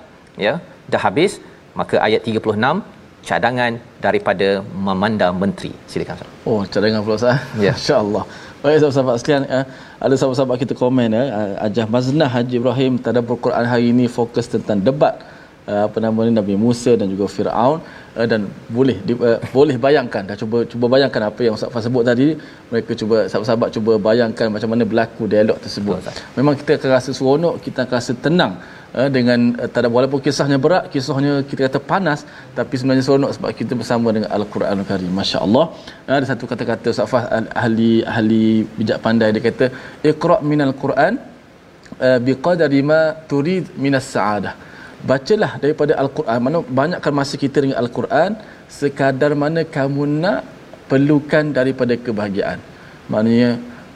Ya, 0.45 0.53
dah 0.91 1.01
habis. 1.07 1.33
Maka 1.79 1.95
ayat 2.07 2.21
36 2.27 2.83
cadangan 3.29 3.71
daripada 4.05 4.47
Mamanda 4.87 5.27
Menteri. 5.41 5.71
Silakan 5.91 6.15
Ustaz. 6.17 6.29
Oh, 6.49 6.61
cadangan 6.73 6.99
pula 7.05 7.15
Ustaz. 7.21 7.37
Ya. 7.65 7.73
Masya-Allah. 7.77 8.23
Baik 8.61 8.77
sahabat-sahabat 8.77 9.15
sekalian, 9.21 9.45
eh, 9.57 9.65
ada 10.05 10.13
sahabat-sahabat 10.19 10.57
kita 10.63 10.73
komen 10.77 11.09
eh, 11.17 11.29
Ajah 11.65 11.85
Maznah 11.89 12.29
Haji 12.29 12.55
Ibrahim 12.61 12.93
tadabbur 13.05 13.37
Quran 13.45 13.65
hari 13.65 13.89
ini 13.93 14.05
fokus 14.05 14.45
tentang 14.53 14.77
debat 14.77 15.17
uh, 15.71 15.83
apa 15.87 15.97
nama 16.05 16.19
ni 16.27 16.31
Nabi 16.39 16.55
Musa 16.63 16.91
dan 16.99 17.07
juga 17.13 17.25
Firaun 17.35 17.77
uh, 18.17 18.27
dan 18.31 18.41
boleh 18.77 18.97
di, 19.07 19.13
uh, 19.13 19.39
boleh 19.57 19.75
bayangkan 19.85 20.23
dah 20.29 20.37
cuba 20.41 20.57
cuba 20.71 20.85
bayangkan 20.95 21.21
apa 21.29 21.41
yang 21.45 21.53
Ustaz 21.57 21.69
Fah 21.73 21.83
sebut 21.85 22.03
tadi 22.09 22.27
mereka 22.71 22.91
cuba 23.01 23.17
sahabat-sahabat 23.31 23.69
cuba 23.75 23.93
bayangkan 24.09 24.47
macam 24.55 24.69
mana 24.73 24.83
berlaku 24.91 25.23
dialog 25.33 25.57
tersebut 25.65 25.97
memang 26.39 26.53
kita 26.61 26.79
akan 26.79 26.89
rasa 26.97 27.09
seronok 27.17 27.55
kita 27.65 27.85
akan 27.85 27.95
rasa 28.01 28.13
tenang 28.25 28.53
dengan 29.15 29.39
uh, 29.61 29.67
tak 29.71 29.79
ada 29.81 29.89
walaupun 29.95 30.19
kisahnya 30.25 30.57
berat 30.63 30.83
kisahnya 30.93 31.33
kita 31.49 31.59
kata 31.67 31.79
panas 31.91 32.19
tapi 32.57 32.73
sebenarnya 32.79 33.03
seronok 33.07 33.31
sebab 33.35 33.49
kita 33.59 33.73
bersama 33.79 34.07
dengan 34.15 34.29
Al-Quranul 34.37 34.87
Karim 34.91 35.11
masya-Allah. 35.19 35.65
Uh, 36.07 36.15
ada 36.19 36.25
satu 36.31 36.43
kata-kata 36.51 36.87
Ustaz 36.95 37.07
Fah 37.13 37.23
ahli 37.63 37.91
ahli 38.13 38.43
bijak 38.77 38.99
pandai 39.05 39.29
dia 39.35 39.43
kata 39.47 39.65
iqra 40.11 40.37
minal 40.51 40.73
Quran 40.83 41.13
uh, 42.05 42.19
biqadari 42.27 42.81
ma 42.91 43.01
turid 43.31 43.65
minas 43.83 44.07
sa'adah. 44.15 44.53
Bacalah 45.09 45.51
daripada 45.63 45.93
al-Quran 46.03 46.39
mana 46.45 46.57
banyakkan 46.81 47.13
masa 47.19 47.35
kita 47.43 47.57
dengan 47.63 47.77
al-Quran 47.83 48.31
sekadar 48.79 49.31
mana 49.43 49.61
kamu 49.77 50.03
nak 50.23 50.41
perlukan 50.89 51.45
daripada 51.57 51.93
kebahagiaan. 52.05 52.59
Maknanya 53.11 53.51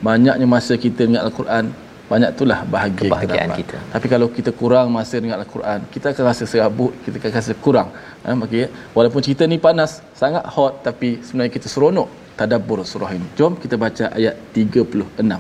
banyaknya 0.08 0.48
masa 0.56 0.74
kita 0.86 1.02
dengan 1.08 1.22
al-Quran 1.28 1.66
banyak 2.11 2.31
itulah 2.35 2.59
bahagia 2.75 2.99
kebahagiaan 3.01 3.51
kita, 3.55 3.79
kita 3.79 3.93
tapi 3.95 4.07
kalau 4.13 4.27
kita 4.37 4.51
kurang 4.61 4.87
masa 4.97 5.17
dengan 5.23 5.37
al-Quran 5.43 5.81
kita 5.95 6.07
akan 6.13 6.25
rasa 6.31 6.45
serabut 6.53 6.93
kita 7.05 7.17
akan 7.23 7.31
rasa 7.39 7.55
kurang 7.65 7.89
ha, 8.25 8.35
okay. 8.47 8.65
walaupun 8.97 9.21
cerita 9.27 9.45
ni 9.53 9.59
panas 9.67 9.91
sangat 10.23 10.45
hot 10.55 10.83
tapi 10.87 11.09
sebenarnya 11.27 11.53
kita 11.57 11.69
seronok 11.75 12.09
tadabbur 12.39 12.79
surah 12.93 13.11
ini 13.19 13.29
jom 13.39 13.53
kita 13.63 13.79
baca 13.85 14.05
ayat 14.19 14.35
36 14.59 15.39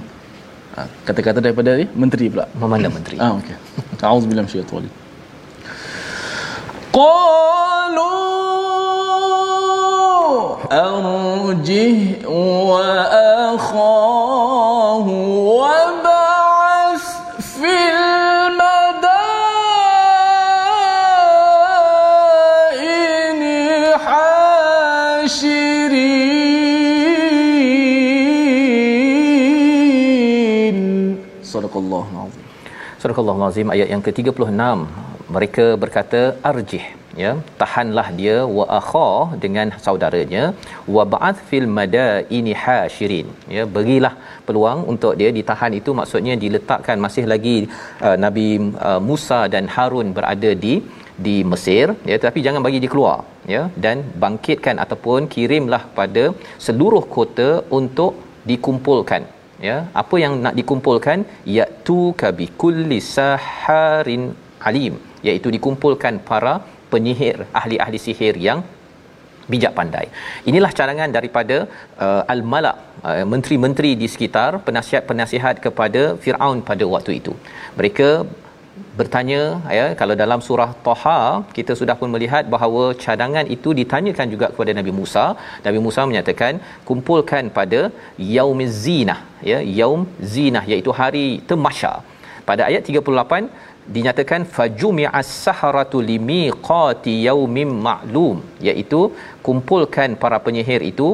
ha, 0.74 0.80
kata-kata 1.06 1.38
daripada 1.46 1.70
ni 1.80 1.86
menteri 2.02 2.26
pula 2.32 2.46
memandang 2.62 2.94
menteri 2.98 3.16
ah 3.18 3.32
okey 3.40 3.56
auzubillahi 4.14 4.46
minasyaitanir 4.46 4.94
قالوا 6.90 8.10
أرجه 10.72 12.26
وأخاه 12.26 14.53
Surah 33.15 33.35
Al-Azim 33.39 33.69
ayat 33.73 33.87
yang 33.93 34.03
ke-36 34.05 34.61
mereka 35.35 35.65
berkata 35.83 36.21
arjih 36.49 36.85
ya 37.21 37.31
tahanlah 37.61 38.05
dia 38.19 38.37
wa 38.57 38.65
akha 38.77 39.09
dengan 39.43 39.67
saudaranya 39.85 40.43
wa 40.95 41.03
ba'ath 41.13 41.39
fil 41.49 41.67
madaini 41.77 42.53
hashirin. 42.63 43.27
Ya 43.55 43.63
berilah 43.75 44.13
peluang 44.47 44.81
untuk 44.93 45.13
dia 45.21 45.29
ditahan 45.37 45.73
itu 45.79 45.93
maksudnya 45.99 46.35
diletakkan 46.43 46.99
masih 47.05 47.25
lagi 47.33 47.57
uh, 48.07 48.17
Nabi 48.25 48.47
uh, 48.89 49.01
Musa 49.09 49.39
dan 49.55 49.67
Harun 49.75 50.09
berada 50.17 50.51
di 50.65 50.75
di 51.27 51.37
Mesir. 51.51 51.87
Ya 52.11 52.17
tapi 52.25 52.41
jangan 52.47 52.63
bagi 52.67 52.81
dia 52.83 52.93
keluar 52.95 53.17
ya 53.55 53.63
dan 53.85 53.97
bangkitkan 54.25 54.77
ataupun 54.85 55.31
kirimlah 55.35 55.83
pada 55.99 56.25
seluruh 56.67 57.05
kota 57.17 57.49
untuk 57.79 58.13
dikumpulkan 58.51 59.23
ya 59.67 59.77
apa 60.01 60.15
yang 60.23 60.33
nak 60.45 60.55
dikumpulkan 60.59 61.19
yaitu 61.57 61.99
kabi 62.21 62.47
kulli 62.61 62.99
saharin 63.15 64.23
alim 64.69 64.95
iaitu 65.27 65.49
dikumpulkan 65.55 66.15
para 66.29 66.55
penyihir 66.93 67.37
ahli-ahli 67.59 67.99
sihir 68.05 68.35
yang 68.47 68.59
bijak 69.51 69.73
pandai. 69.79 70.07
Inilah 70.49 70.71
cadangan 70.77 71.09
daripada 71.17 71.57
uh, 72.05 72.23
al-malak 72.33 72.77
uh, 73.07 73.25
menteri-menteri 73.33 73.91
di 74.01 74.07
sekitar 74.13 74.49
penasihat-penasihat 74.67 75.55
kepada 75.65 76.01
Firaun 76.23 76.59
pada 76.69 76.85
waktu 76.93 77.11
itu. 77.21 77.33
Mereka 77.79 78.09
bertanya 78.99 79.41
ya 79.77 79.85
kalau 79.99 80.15
dalam 80.21 80.39
surah 80.47 80.69
Taha 80.85 81.19
kita 81.57 81.73
sudah 81.79 81.95
pun 81.99 82.09
melihat 82.15 82.43
bahawa 82.53 82.83
cadangan 83.03 83.45
itu 83.55 83.69
ditanyakan 83.79 84.27
juga 84.33 84.47
kepada 84.53 84.71
Nabi 84.79 84.91
Musa. 84.99 85.25
Nabi 85.67 85.79
Musa 85.85 86.01
menyatakan 86.09 86.59
kumpulkan 86.89 87.51
pada 87.57 87.81
yaumiz 88.37 88.73
zinah 88.85 89.19
ya 89.51 89.59
yaum 89.79 90.03
zinah 90.33 90.63
iaitu 90.71 90.93
hari 90.99 91.27
temasya. 91.51 91.93
Pada 92.49 92.63
ayat 92.69 92.83
38 92.89 93.47
dinyatakan 93.95 94.41
fajumi'as 94.55 95.29
saharatu 95.45 95.97
limiqati 96.11 97.13
yaumin 97.27 97.71
ma'lum 97.87 98.37
iaitu 98.69 99.01
kumpulkan 99.47 100.19
para 100.23 100.39
penyihir 100.45 100.81
itu 100.91 101.09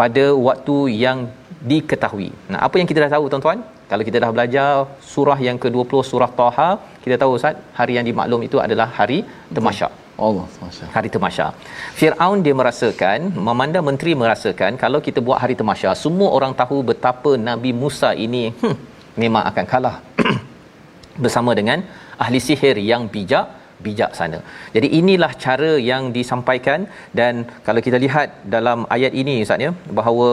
pada 0.00 0.24
waktu 0.48 0.76
yang 1.04 1.20
diketahui. 1.70 2.30
Nah, 2.52 2.60
apa 2.66 2.74
yang 2.78 2.88
kita 2.90 3.02
dah 3.04 3.12
tahu 3.16 3.26
tuan-tuan? 3.32 3.60
Kalau 3.90 4.02
kita 4.08 4.18
dah 4.22 4.30
belajar 4.36 4.68
surah 5.12 5.38
yang 5.46 5.58
ke-20 5.62 6.00
surah 6.10 6.30
Taha, 6.40 6.70
kita 7.04 7.16
tahu 7.20 7.30
Ustaz, 7.38 7.56
hari 7.78 7.92
yang 7.98 8.06
dimaklum 8.10 8.40
itu 8.48 8.56
adalah 8.66 8.88
hari 8.98 9.18
temasyak. 9.56 9.92
Allah 10.26 10.46
Masya. 10.62 10.86
Hari 10.94 11.08
temasya. 11.14 11.46
Firaun 11.98 12.38
dia 12.46 12.54
merasakan, 12.60 13.18
memandang 13.48 13.84
menteri 13.88 14.12
merasakan 14.22 14.72
kalau 14.84 14.98
kita 15.06 15.22
buat 15.26 15.38
hari 15.42 15.54
temasya, 15.60 15.90
semua 16.04 16.28
orang 16.36 16.52
tahu 16.60 16.78
betapa 16.90 17.32
Nabi 17.48 17.70
Musa 17.82 18.10
ini 18.26 18.44
hmm, 18.62 18.76
memang 19.22 19.44
akan 19.50 19.64
kalah 19.72 19.96
bersama 21.22 21.54
dengan 21.60 21.86
ahli 22.24 22.40
sihir 22.48 22.76
yang 22.90 23.04
bijak 23.14 23.46
bijak 23.86 24.10
sana. 24.18 24.38
Jadi 24.74 24.88
inilah 25.00 25.30
cara 25.44 25.72
yang 25.90 26.10
disampaikan 26.16 26.90
dan 27.18 27.46
kalau 27.66 27.80
kita 27.86 27.98
lihat 28.04 28.42
dalam 28.54 28.78
ayat 28.96 29.12
ini 29.20 29.34
Ustaz 29.46 29.62
ya 29.66 29.70
bahawa 29.98 30.28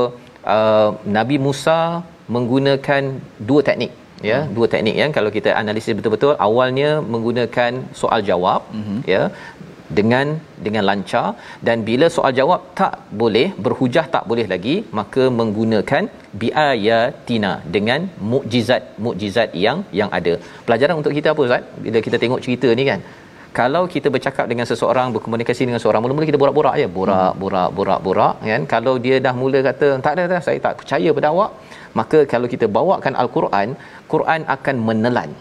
uh, 0.55 0.89
Nabi 1.17 1.37
Musa 1.45 1.79
menggunakan 2.35 3.03
dua 3.49 3.61
teknik 3.67 3.91
ya 4.29 4.37
hmm. 4.39 4.51
dua 4.55 4.67
teknik 4.73 4.95
ya 5.01 5.07
kalau 5.17 5.29
kita 5.37 5.49
analisis 5.61 5.95
betul-betul 5.97 6.33
awalnya 6.47 6.89
menggunakan 7.13 7.71
soal 8.01 8.21
jawab 8.29 8.61
hmm. 8.77 8.99
ya 9.13 9.23
dengan 9.97 10.27
dengan 10.65 10.83
lancar 10.89 11.27
dan 11.67 11.77
bila 11.89 12.07
soal 12.15 12.31
jawab 12.39 12.61
tak 12.79 12.93
boleh 13.21 13.47
berhujah 13.65 14.05
tak 14.15 14.23
boleh 14.29 14.45
lagi 14.53 14.75
maka 14.99 15.23
menggunakan 15.39 16.03
biayatina 16.41 17.51
dengan 17.75 18.09
mukjizat-mukjizat 18.31 19.51
yang 19.65 19.77
yang 19.99 20.09
ada. 20.19 20.33
Pelajaran 20.67 20.97
untuk 21.01 21.13
kita 21.17 21.29
apa 21.33 21.41
Ustaz? 21.47 21.63
Bila 21.85 22.01
kita 22.07 22.19
tengok 22.23 22.41
cerita 22.47 22.71
ni 22.79 22.85
kan. 22.89 23.01
Kalau 23.59 23.81
kita 23.91 24.07
bercakap 24.13 24.45
dengan 24.51 24.67
seseorang, 24.69 25.15
berkomunikasi 25.15 25.63
dengan 25.67 25.79
seseorang, 25.79 26.01
mula-mula 26.03 26.27
kita 26.29 26.39
borak-borak 26.41 26.75
je, 26.79 26.87
borak, 26.97 27.29
hmm. 27.31 27.39
borak, 27.41 27.69
borak, 27.77 27.99
borak 28.05 28.35
kan. 28.49 28.61
Kalau 28.73 28.93
dia 29.05 29.17
dah 29.25 29.31
mula 29.41 29.59
kata 29.67 29.87
tak 30.05 30.13
ada 30.17 30.23
dah 30.33 30.41
saya 30.47 30.59
tak 30.65 30.73
percaya 30.79 31.09
pada 31.17 31.27
awak, 31.31 31.51
maka 31.99 32.21
kalau 32.33 32.47
kita 32.53 32.67
bawakan 32.77 33.15
al-Quran, 33.23 33.69
Quran 34.13 34.41
akan 34.55 34.77
menelan 34.87 35.31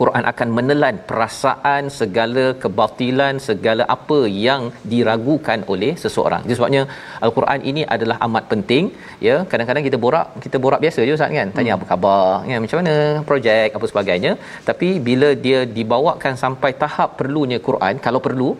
Quran 0.00 0.24
akan 0.30 0.48
menelan 0.56 0.96
perasaan 1.08 1.82
segala 1.98 2.44
kebatilan 2.62 3.34
segala 3.48 3.84
apa 3.96 4.18
yang 4.46 4.62
diragukan 4.92 5.60
oleh 5.72 5.92
seseorang. 6.02 6.42
Jadi 6.46 6.56
sebabnya 6.58 6.82
al-Quran 7.26 7.60
ini 7.70 7.82
adalah 7.94 8.16
amat 8.26 8.44
penting 8.52 8.84
ya. 9.28 9.36
Kadang-kadang 9.50 9.84
kita 9.88 9.98
borak 10.04 10.26
kita 10.46 10.56
borak 10.64 10.82
biasa 10.84 11.06
je 11.08 11.16
Ustaz 11.18 11.34
kan. 11.40 11.50
Tanya 11.56 11.72
hmm. 11.72 11.78
apa 11.78 11.86
khabar 11.90 12.22
ya 12.50 12.58
macam 12.64 12.78
mana 12.82 12.96
projek 13.30 13.78
apa 13.78 13.86
sebagainya. 13.92 14.32
Tapi 14.70 14.90
bila 15.08 15.30
dia 15.46 15.60
dibawakan 15.78 16.34
sampai 16.44 16.72
tahap 16.82 17.10
perlunya 17.20 17.60
Quran 17.68 17.96
kalau 18.08 18.22
perlu 18.28 18.50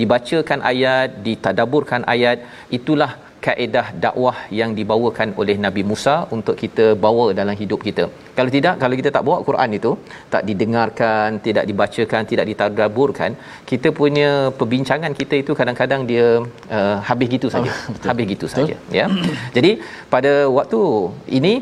dibacakan 0.00 0.60
ayat, 0.70 1.08
ditadaburkan 1.26 2.02
ayat, 2.14 2.38
itulah 2.78 3.10
kaedah 3.46 3.86
dakwah 4.04 4.36
yang 4.58 4.70
dibawakan 4.78 5.28
oleh 5.40 5.56
Nabi 5.64 5.82
Musa 5.90 6.14
untuk 6.36 6.56
kita 6.62 6.86
bawa 7.04 7.26
dalam 7.40 7.56
hidup 7.62 7.80
kita. 7.88 8.04
Kalau 8.38 8.50
tidak, 8.56 8.74
kalau 8.82 8.94
kita 9.00 9.10
tak 9.16 9.24
bawa 9.28 9.38
Quran 9.48 9.70
itu, 9.78 9.90
tak 10.34 10.42
didengarkan, 10.48 11.38
tidak 11.46 11.64
dibacakan, 11.70 12.22
tidak 12.32 12.46
ditadaburkan, 12.50 13.30
kita 13.70 13.90
punya 14.00 14.30
perbincangan 14.58 15.14
kita 15.20 15.34
itu 15.42 15.52
kadang-kadang 15.60 16.02
dia 16.10 16.26
uh, 16.76 16.96
habis 17.08 17.28
gitu 17.36 17.50
saja. 17.54 17.70
Oh, 17.70 18.08
habis 18.10 18.26
gitu 18.34 18.48
saja, 18.54 18.76
ya. 18.98 19.06
Jadi 19.56 19.72
pada 20.14 20.32
waktu 20.58 20.80
ini 21.38 21.54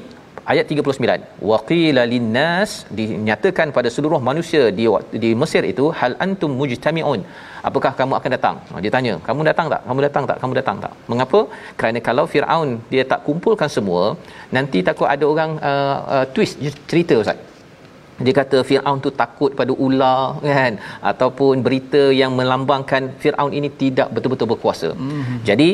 ayat 0.52 0.66
39 0.74 1.48
waqila 1.50 2.02
linnas 2.12 2.70
dinyatakan 2.98 3.68
pada 3.76 3.88
seluruh 3.96 4.20
manusia 4.28 4.62
di 4.78 4.86
di 5.22 5.30
Mesir 5.42 5.62
itu 5.72 5.84
hal 6.00 6.14
antum 6.26 6.52
mujtami'un 6.60 7.22
apakah 7.68 7.92
kamu 8.00 8.12
akan 8.18 8.30
datang? 8.36 8.56
Ha, 8.70 8.80
dia 8.84 8.92
tanya 8.96 9.14
kamu 9.28 9.40
datang 9.50 9.66
tak? 9.72 9.80
Kamu 9.88 10.00
datang 10.06 10.24
tak? 10.30 10.36
Kamu 10.42 10.52
datang 10.60 10.76
tak? 10.84 10.92
Mengapa? 11.12 11.40
Kerana 11.78 11.98
kalau 12.08 12.24
Firaun 12.32 12.68
dia 12.92 13.04
tak 13.12 13.20
kumpulkan 13.28 13.70
semua 13.76 14.02
nanti 14.56 14.80
takut 14.88 15.08
ada 15.14 15.24
orang 15.32 15.50
uh, 15.70 15.96
uh, 16.14 16.24
twist 16.34 16.56
cerita 16.90 17.16
ustaz. 17.22 17.38
Dia 18.24 18.34
kata 18.40 18.58
Firaun 18.68 18.98
tu 19.04 19.10
takut 19.22 19.50
pada 19.60 19.72
ular 19.86 20.20
kan? 20.58 20.74
Ataupun 21.10 21.64
berita 21.66 22.02
yang 22.20 22.32
melambangkan 22.38 23.02
Firaun 23.22 23.52
ini 23.58 23.70
tidak 23.82 24.08
betul-betul 24.14 24.50
berkuasa. 24.52 24.90
Mm-hmm. 24.92 25.38
jadi 25.50 25.68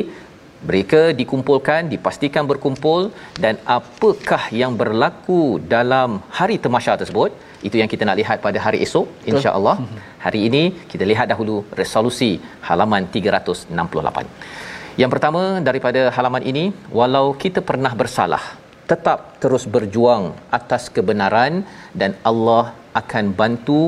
mereka 0.69 1.01
dikumpulkan 1.19 1.87
dipastikan 1.93 2.43
berkumpul 2.51 3.01
dan 3.43 3.55
apakah 3.77 4.43
yang 4.61 4.73
berlaku 4.81 5.41
dalam 5.75 6.19
hari 6.39 6.57
temasya 6.65 6.95
tersebut? 7.01 7.31
Itu 7.67 7.75
yang 7.81 7.89
kita 7.91 8.03
nak 8.07 8.17
lihat 8.21 8.37
pada 8.47 8.59
hari 8.65 8.79
esok 8.85 9.07
insya-Allah. 9.31 9.75
Hari 10.25 10.39
ini 10.47 10.63
kita 10.91 11.03
lihat 11.07 11.27
dahulu 11.31 11.55
resolusi 11.79 12.31
halaman 12.67 13.03
368 13.11 14.67
yang 15.01 15.11
pertama 15.13 15.41
daripada 15.67 16.01
halaman 16.15 16.43
ini 16.51 16.63
walau 16.99 17.25
kita 17.43 17.59
pernah 17.69 17.91
bersalah 18.01 18.43
tetap 18.91 19.19
terus 19.41 19.63
berjuang 19.75 20.23
atas 20.57 20.83
kebenaran 20.95 21.53
dan 22.01 22.11
Allah 22.29 22.63
akan 23.01 23.25
bantu 23.41 23.81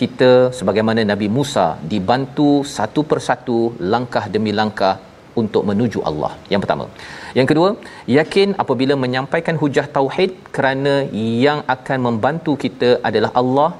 kita 0.00 0.30
sebagaimana 0.58 1.00
Nabi 1.10 1.28
Musa 1.36 1.66
dibantu 1.92 2.50
satu 2.76 3.02
persatu 3.10 3.58
langkah 3.92 4.24
demi 4.34 4.52
langkah 4.60 4.94
untuk 5.42 5.62
menuju 5.70 6.00
Allah. 6.10 6.32
Yang 6.52 6.62
pertama. 6.64 6.84
Yang 7.38 7.48
kedua, 7.50 7.68
yakin 8.18 8.48
apabila 8.62 8.94
menyampaikan 9.04 9.56
hujah 9.62 9.86
tauhid 9.96 10.32
kerana 10.56 10.94
yang 11.46 11.60
akan 11.76 11.98
membantu 12.08 12.54
kita 12.64 12.90
adalah 13.08 13.32
Allah. 13.42 13.70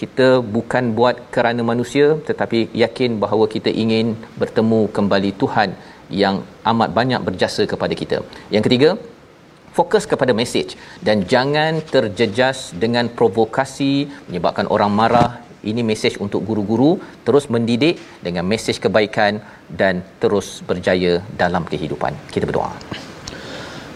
Kita 0.00 0.28
bukan 0.56 0.84
buat 0.98 1.16
kerana 1.34 1.62
manusia 1.70 2.06
tetapi 2.28 2.58
yakin 2.82 3.20
bahawa 3.22 3.44
kita 3.54 3.70
ingin 3.82 4.06
bertemu 4.40 4.80
kembali 4.96 5.30
Tuhan 5.42 5.70
yang 6.22 6.36
amat 6.70 6.90
banyak 6.98 7.20
berjasa 7.28 7.62
kepada 7.72 7.94
kita. 8.00 8.18
Yang 8.54 8.64
ketiga, 8.66 8.90
fokus 9.78 10.04
kepada 10.12 10.32
mesej 10.40 10.76
dan 11.06 11.24
jangan 11.32 11.80
terjejas 11.94 12.58
dengan 12.84 13.08
provokasi 13.18 13.92
menyebabkan 14.28 14.68
orang 14.74 14.92
marah 15.00 15.30
ini 15.70 15.82
mesej 15.90 16.18
untuk 16.24 16.42
guru-guru 16.48 16.98
terus 17.26 17.46
mendidik 17.54 17.98
dengan 18.26 18.44
mesej 18.52 18.76
kebaikan 18.84 19.40
dan 19.80 20.02
terus 20.22 20.60
berjaya 20.68 21.22
dalam 21.42 21.64
kehidupan. 21.72 22.14
Kita 22.34 22.44
berdoa. 22.50 22.72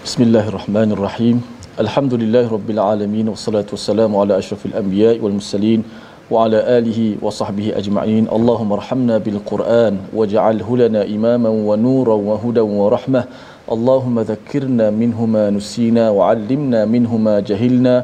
Bismillahirrahmanirrahim. 0.07 1.43
Alhamdulillahirabbil 1.83 2.81
alamin 2.81 3.27
wassalatu 3.35 3.75
wassalamu 3.77 4.23
ala 4.23 4.39
asyrafil 4.41 4.73
anbiya'i 4.81 5.19
wal 5.25 5.35
mursalin 5.39 5.83
wa 6.33 6.47
ala 6.47 6.59
alihi 6.79 7.19
wa 7.25 7.31
sahbihi 7.39 7.75
ajma'in. 7.81 8.25
Allahumma 8.37 8.79
arhamna 8.81 9.19
bil 9.27 9.41
Qur'an 9.51 9.99
waj'alhu 10.19 10.79
lana 10.83 11.03
imaman 11.17 11.55
wa 11.69 11.77
nuran 11.77 12.23
wa 12.29 12.39
hudan 12.45 12.71
wa 12.81 12.89
rahmah. 12.97 13.25
اللهم 13.76 14.16
ذكرنا 14.32 14.86
منه 15.02 15.20
ما 15.36 15.46
نسينا 15.58 16.10
وعلمنا 16.18 16.80
منه 16.94 17.12
ما 17.28 17.36
جهلنا 17.50 17.96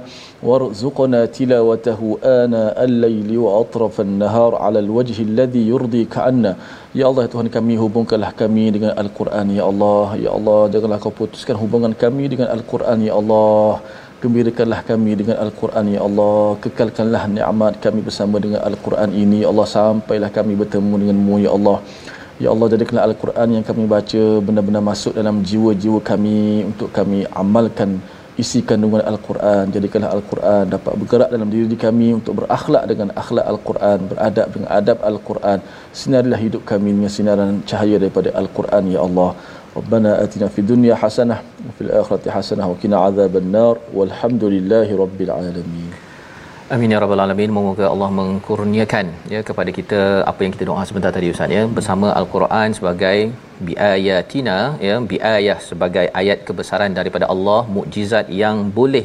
وارزقنا 0.47 1.19
تلاوته 1.37 2.01
آناء 2.41 2.77
الليل 2.87 3.29
وأطرف 3.43 3.95
النهار 4.07 4.51
على 4.63 4.79
الوجه 4.85 5.17
الذي 5.29 5.63
يرضيك 5.73 6.13
عنا 6.17 6.53
Ya 6.97 7.05
Allah 7.09 7.25
Tuhan 7.29 7.49
kami 7.55 7.73
hubungkanlah 7.83 8.31
kami 8.41 8.65
dengan 8.75 8.93
Al-Quran 9.01 9.53
Ya 9.57 9.63
Allah 9.69 10.07
Ya 10.25 10.31
Allah 10.37 10.61
janganlah 10.73 10.97
kau 11.03 11.13
putuskan 11.13 11.55
hubungan 11.61 11.93
kami 12.03 12.25
dengan 12.31 12.47
Al-Quran 12.55 12.97
Ya 13.07 13.13
Allah 13.19 13.83
Gembirakanlah 14.23 14.81
kami 14.81 15.11
dengan 15.19 15.37
Al-Quran 15.45 15.85
Ya 15.93 16.01
Allah 16.07 16.57
Kekalkanlah 16.63 17.23
nikmat 17.29 17.73
kami 17.85 17.99
bersama 18.07 18.41
dengan 18.41 18.61
Al-Quran 18.69 19.09
ini 19.23 19.43
Ya 19.43 19.49
Allah 19.53 19.67
sampailah 19.77 20.29
kami 20.37 20.53
bertemu 20.61 20.93
denganmu 21.01 21.35
Ya 21.45 21.51
Allah 21.57 21.77
Ya 22.42 22.50
Allah 22.50 22.68
jadikanlah 22.74 23.04
Al-Quran 23.06 23.48
yang 23.54 23.64
kami 23.68 23.82
baca 23.92 24.22
benar-benar 24.46 24.82
masuk 24.82 25.12
dalam 25.18 25.36
jiwa-jiwa 25.48 26.00
kami 26.08 26.66
untuk 26.70 26.88
kami 26.96 27.22
amalkan 27.42 27.90
isi 28.42 28.60
kandungan 28.68 29.02
Al-Quran. 29.10 29.70
Jadikanlah 29.76 30.10
Al-Quran 30.16 30.64
dapat 30.74 30.92
bergerak 31.00 31.30
dalam 31.34 31.48
diri 31.54 31.78
kami 31.86 32.08
untuk 32.18 32.42
berakhlak 32.42 32.84
dengan 32.90 33.14
akhlak 33.22 33.46
Al-Quran, 33.52 33.98
beradab 34.10 34.46
dengan 34.54 34.68
adab 34.78 34.98
Al-Quran. 35.10 35.58
Sinarilah 36.00 36.40
hidup 36.42 36.62
kami 36.66 36.90
dengan 36.96 37.12
sinaran 37.18 37.62
cahaya 37.70 38.02
daripada 38.02 38.34
Al-Quran, 38.42 38.90
Ya 38.90 39.02
Allah. 39.06 39.30
ربنا 39.72 40.20
اتنا 40.24 40.52
dunya 40.68 40.92
hasanah 40.92 41.40
حسنه 41.40 41.68
وفي 41.68 41.80
الاخره 41.80 42.24
حسنه 42.28 42.64
وقنا 42.70 42.92
عذاب 42.92 43.32
adhaban 43.32 43.48
nar 43.56 43.74
walhamdulillahi 43.96 44.92
rabbil 44.92 45.32
alamin 45.32 46.11
Amin 46.74 46.92
ya 46.92 46.98
rabbal 47.02 47.20
alamin. 47.22 47.50
Moga 47.56 47.86
Allah 47.94 48.06
mengkurniakan 48.18 49.06
ya 49.32 49.40
kepada 49.48 49.70
kita 49.78 49.98
apa 50.30 50.40
yang 50.44 50.52
kita 50.54 50.64
doa 50.68 50.82
sebentar 50.88 51.10
tadi 51.16 51.26
Ustaz 51.32 51.52
ya. 51.56 51.62
Bersama 51.78 52.08
al-Quran 52.20 52.68
sebagai 52.78 53.18
biayatina 53.66 54.56
ya 54.86 54.94
biayah 55.10 55.58
sebagai 55.66 56.06
ayat 56.20 56.38
kebesaran 56.48 56.96
daripada 56.98 57.28
Allah, 57.34 57.60
mukjizat 57.76 58.32
yang 58.42 58.56
boleh 58.78 59.04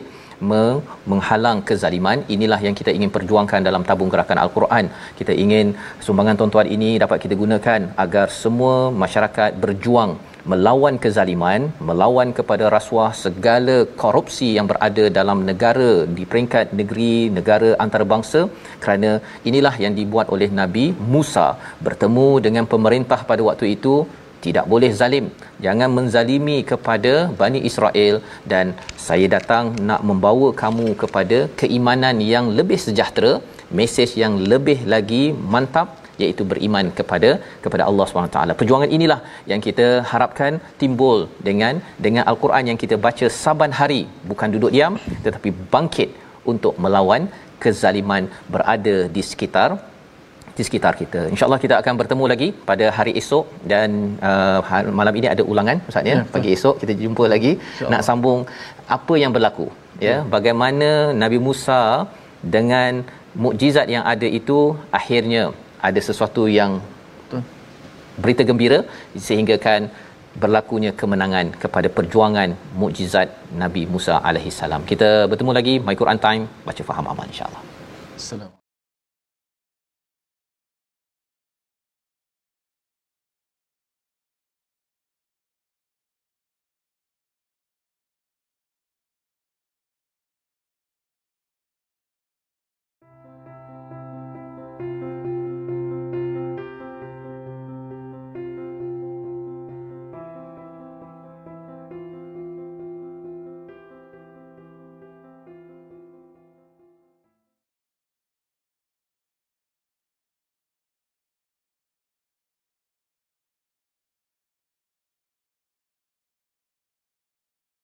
menghalang 1.11 1.59
kezaliman. 1.69 2.23
Inilah 2.35 2.61
yang 2.67 2.77
kita 2.79 2.93
ingin 2.97 3.11
perjuangkan 3.17 3.67
dalam 3.67 3.83
tabung 3.89 4.11
gerakan 4.15 4.39
al-Quran. 4.45 4.87
Kita 5.19 5.35
ingin 5.43 5.75
sumbangan 6.07 6.39
tuan-tuan 6.39 6.69
ini 6.77 6.91
dapat 7.03 7.19
kita 7.25 7.35
gunakan 7.43 7.91
agar 8.05 8.27
semua 8.43 8.75
masyarakat 9.03 9.59
berjuang 9.65 10.13
melawan 10.51 10.95
kezaliman, 11.03 11.61
melawan 11.89 12.29
kepada 12.37 12.65
rasuah 12.75 13.11
segala 13.23 13.75
korupsi 14.01 14.49
yang 14.57 14.67
berada 14.71 15.05
dalam 15.17 15.39
negara 15.49 15.91
di 16.17 16.23
peringkat 16.31 16.67
negeri, 16.79 17.15
negara 17.37 17.71
antarabangsa. 17.83 18.41
Kerana 18.83 19.11
inilah 19.49 19.75
yang 19.83 19.93
dibuat 19.99 20.29
oleh 20.35 20.49
Nabi 20.61 20.85
Musa. 21.15 21.47
Bertemu 21.87 22.29
dengan 22.45 22.67
pemerintah 22.73 23.19
pada 23.31 23.43
waktu 23.49 23.67
itu 23.75 23.95
tidak 24.45 24.65
boleh 24.71 24.91
zalim. 24.99 25.25
Jangan 25.65 25.89
menzalimi 25.97 26.57
kepada 26.71 27.13
Bani 27.41 27.59
Israel 27.69 28.15
dan 28.51 28.65
saya 29.07 29.27
datang 29.35 29.73
nak 29.89 30.01
membawa 30.09 30.49
kamu 30.63 30.87
kepada 31.03 31.39
keimanan 31.61 32.17
yang 32.33 32.47
lebih 32.59 32.79
sejahtera 32.87 33.33
mesej 33.79 34.09
yang 34.21 34.33
lebih 34.51 34.79
lagi 34.93 35.23
mantap 35.53 35.87
iaitu 36.23 36.43
beriman 36.51 36.85
kepada 36.99 37.29
kepada 37.65 37.83
Allah 37.89 38.05
SWT. 38.07 38.37
Perjuangan 38.61 38.91
inilah 38.97 39.19
yang 39.51 39.61
kita 39.67 39.87
harapkan 40.11 40.53
timbul 40.83 41.19
dengan 41.49 41.75
dengan 42.05 42.23
al-Quran 42.31 42.63
yang 42.71 42.79
kita 42.83 42.97
baca 43.07 43.27
saban 43.41 43.73
hari, 43.79 44.01
bukan 44.31 44.55
duduk 44.55 44.73
diam 44.77 44.95
tetapi 45.25 45.51
bangkit 45.75 46.09
untuk 46.53 46.73
melawan 46.85 47.23
kezaliman 47.63 48.23
berada 48.53 48.95
di 49.15 49.21
sekitar 49.29 49.69
di 50.57 50.63
sekitar 50.67 50.93
kita. 51.01 51.21
InsyaAllah 51.33 51.61
kita 51.63 51.75
akan 51.81 51.93
bertemu 52.01 52.25
lagi 52.31 52.47
pada 52.69 52.85
hari 52.97 53.11
esok 53.21 53.45
dan 53.71 53.89
uh, 54.29 54.79
malam 54.99 55.13
ini 55.19 55.27
ada 55.33 55.43
ulangan 55.51 55.77
Ustaz 55.89 56.09
ya. 56.11 56.15
ya 56.19 56.23
pagi 56.35 56.49
esok 56.55 56.75
kita 56.81 56.93
jumpa 57.01 57.25
lagi 57.33 57.51
nak 57.93 58.01
sambung 58.07 58.39
apa 58.97 59.15
yang 59.23 59.33
berlaku 59.35 59.67
ya. 60.05 60.09
ya. 60.09 60.17
Bagaimana 60.35 60.89
Nabi 61.23 61.39
Musa 61.47 61.81
dengan 62.55 63.05
mukjizat 63.43 63.87
yang 63.95 64.03
ada 64.13 64.27
itu 64.39 64.59
akhirnya 64.99 65.43
ada 65.89 66.01
sesuatu 66.09 66.45
yang 66.59 66.73
berita 68.23 68.43
gembira 68.49 68.79
sehingga 69.27 69.55
kan 69.67 69.81
berlakunya 70.43 70.91
kemenangan 71.01 71.47
kepada 71.63 71.89
perjuangan 71.97 72.49
mukjizat 72.81 73.29
Nabi 73.63 73.83
Musa 73.93 74.15
alaihi 74.29 74.53
salam. 74.61 74.85
Kita 74.91 75.09
bertemu 75.31 75.51
lagi 75.59 75.73
My 75.87 75.97
Quran 76.01 76.21
Time 76.27 76.45
baca 76.67 76.83
faham 76.89 77.05
aman 77.13 77.27
insya-Allah. 77.33 77.63
Assalamualaikum 78.21 78.66